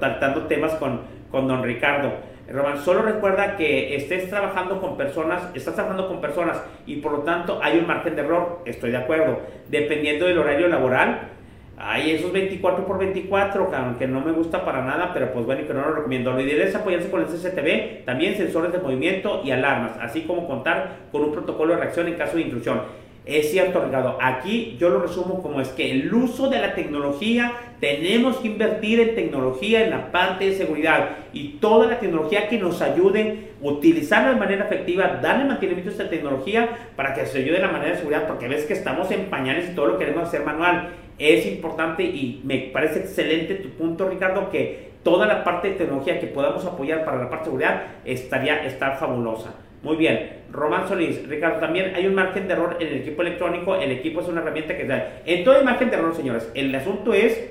[0.00, 2.12] tratando temas con, con don Ricardo.
[2.50, 7.18] Román, solo recuerda que estés trabajando con personas, estás trabajando con personas y por lo
[7.18, 11.28] tanto hay un margen de error, estoy de acuerdo, dependiendo del horario laboral.
[11.80, 15.64] Hay esos 24 por 24, aunque no me gusta para nada, pero pues bueno, y
[15.64, 16.32] que no lo recomiendo.
[16.32, 20.48] Lo ideal es apoyarse con el CCTV, también sensores de movimiento y alarmas, así como
[20.48, 22.80] contar con un protocolo de reacción en caso de intrusión.
[23.24, 24.16] Es cierto, Ricardo.
[24.20, 28.98] Aquí yo lo resumo como es que el uso de la tecnología, tenemos que invertir
[29.00, 34.30] en tecnología en la parte de seguridad y toda la tecnología que nos ayude, utilizarla
[34.30, 37.92] de manera efectiva, darle mantenimiento a esta tecnología para que se ayude de la manera
[37.92, 40.88] de seguridad, porque ves que estamos en pañales y todo lo queremos hacer manual.
[41.18, 46.20] Es importante y me parece excelente tu punto, Ricardo, que toda la parte de tecnología
[46.20, 49.54] que podamos apoyar para la parte de seguridad estaría estar fabulosa.
[49.82, 53.76] Muy bien, Román Solís, Ricardo, también hay un margen de error en el equipo electrónico,
[53.76, 55.20] el equipo es una herramienta que da.
[55.24, 56.50] En todo hay margen de error, señores.
[56.54, 57.48] El asunto es,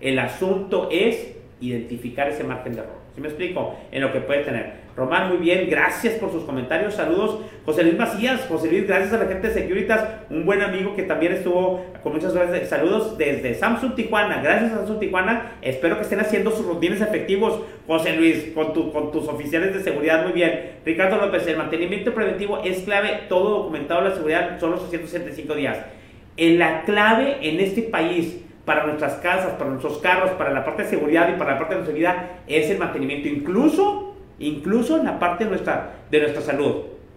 [0.00, 3.00] el asunto es identificar ese margen de error.
[3.14, 3.76] ¿Sí me explico?
[3.92, 4.72] En lo que puede tener.
[5.00, 7.38] Román, muy bien, gracias por sus comentarios, saludos.
[7.64, 11.04] José Luis Macías, José Luis, gracias a la gente de Securitas, un buen amigo que
[11.04, 12.68] también estuvo con muchas gracias.
[12.68, 17.62] Saludos desde Samsung Tijuana, gracias a Samsung Tijuana, espero que estén haciendo sus rutinas efectivos,
[17.86, 20.72] José Luis, con, tu, con tus oficiales de seguridad, muy bien.
[20.84, 25.78] Ricardo López, el mantenimiento preventivo es clave, todo documentado la seguridad son los 265 días.
[26.36, 28.36] En la clave en este país
[28.66, 31.74] para nuestras casas, para nuestros carros, para la parte de seguridad y para la parte
[31.74, 34.09] de vida es el mantenimiento, incluso,
[34.40, 36.76] incluso en la parte de nuestra, de nuestra salud.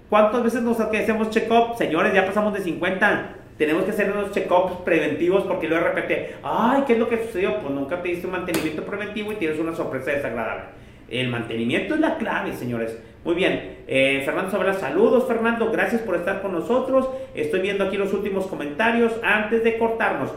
[0.09, 1.75] ¿Cuántas veces nos hacemos check-up?
[1.77, 3.35] Señores, ya pasamos de 50.
[3.57, 7.23] Tenemos que hacer unos check-ups preventivos porque luego de repente, ay, ¿qué es lo que
[7.25, 7.57] sucedió?
[7.59, 10.65] Pues nunca te diste un mantenimiento preventivo y tienes una sorpresa desagradable.
[11.09, 12.99] El mantenimiento es la clave, señores.
[13.23, 17.09] Muy bien, eh, Fernando Sabela, saludos Fernando, gracias por estar con nosotros.
[17.33, 20.31] Estoy viendo aquí los últimos comentarios antes de cortarnos.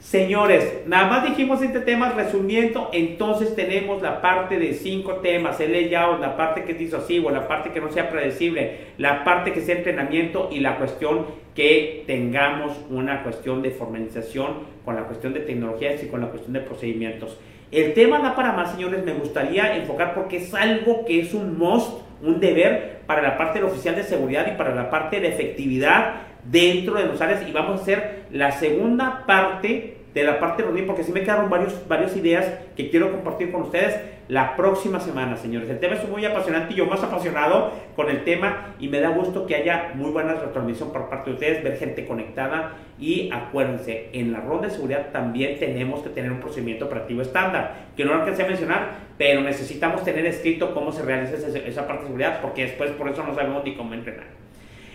[0.00, 5.72] Señores, nada más dijimos este tema resumiendo, entonces tenemos la parte de cinco temas, el
[5.72, 9.62] layout, la parte que es disuasivo, la parte que no sea predecible, la parte que
[9.62, 15.40] sea entrenamiento y la cuestión que tengamos una cuestión de formalización con la cuestión de
[15.40, 17.38] tecnologías y con la cuestión de procedimientos.
[17.70, 21.58] El tema da para más, señores, me gustaría enfocar porque es algo que es un
[21.58, 25.28] must, un deber para la parte del oficial de seguridad y para la parte de
[25.28, 30.64] efectividad dentro de los áreas y vamos a hacer la segunda parte de la parte
[30.64, 32.44] de porque sí me quedaron varios, varias ideas
[32.76, 35.70] que quiero compartir con ustedes la próxima semana, señores.
[35.70, 39.10] El tema es muy apasionante y yo más apasionado con el tema y me da
[39.10, 44.08] gusto que haya muy buena retransmisión por parte de ustedes, ver gente conectada y acuérdense,
[44.12, 48.14] en la ronda de seguridad también tenemos que tener un procedimiento operativo estándar, que no
[48.14, 52.40] lo alcancé a mencionar, pero necesitamos tener escrito cómo se realiza esa parte de seguridad
[52.42, 54.43] porque después por eso no sabemos ni cómo entrenar.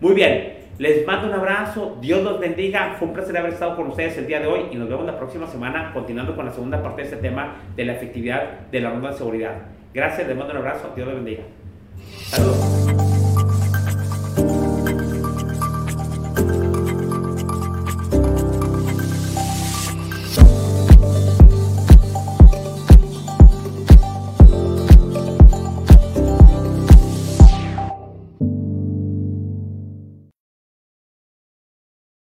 [0.00, 3.88] Muy bien, les mando un abrazo, Dios los bendiga, fue un placer haber estado con
[3.88, 6.82] ustedes el día de hoy y nos vemos la próxima semana continuando con la segunda
[6.82, 9.52] parte de este tema de la efectividad de la ronda de seguridad.
[9.92, 11.42] Gracias, les mando un abrazo, Dios los bendiga.
[12.24, 13.15] Saludos.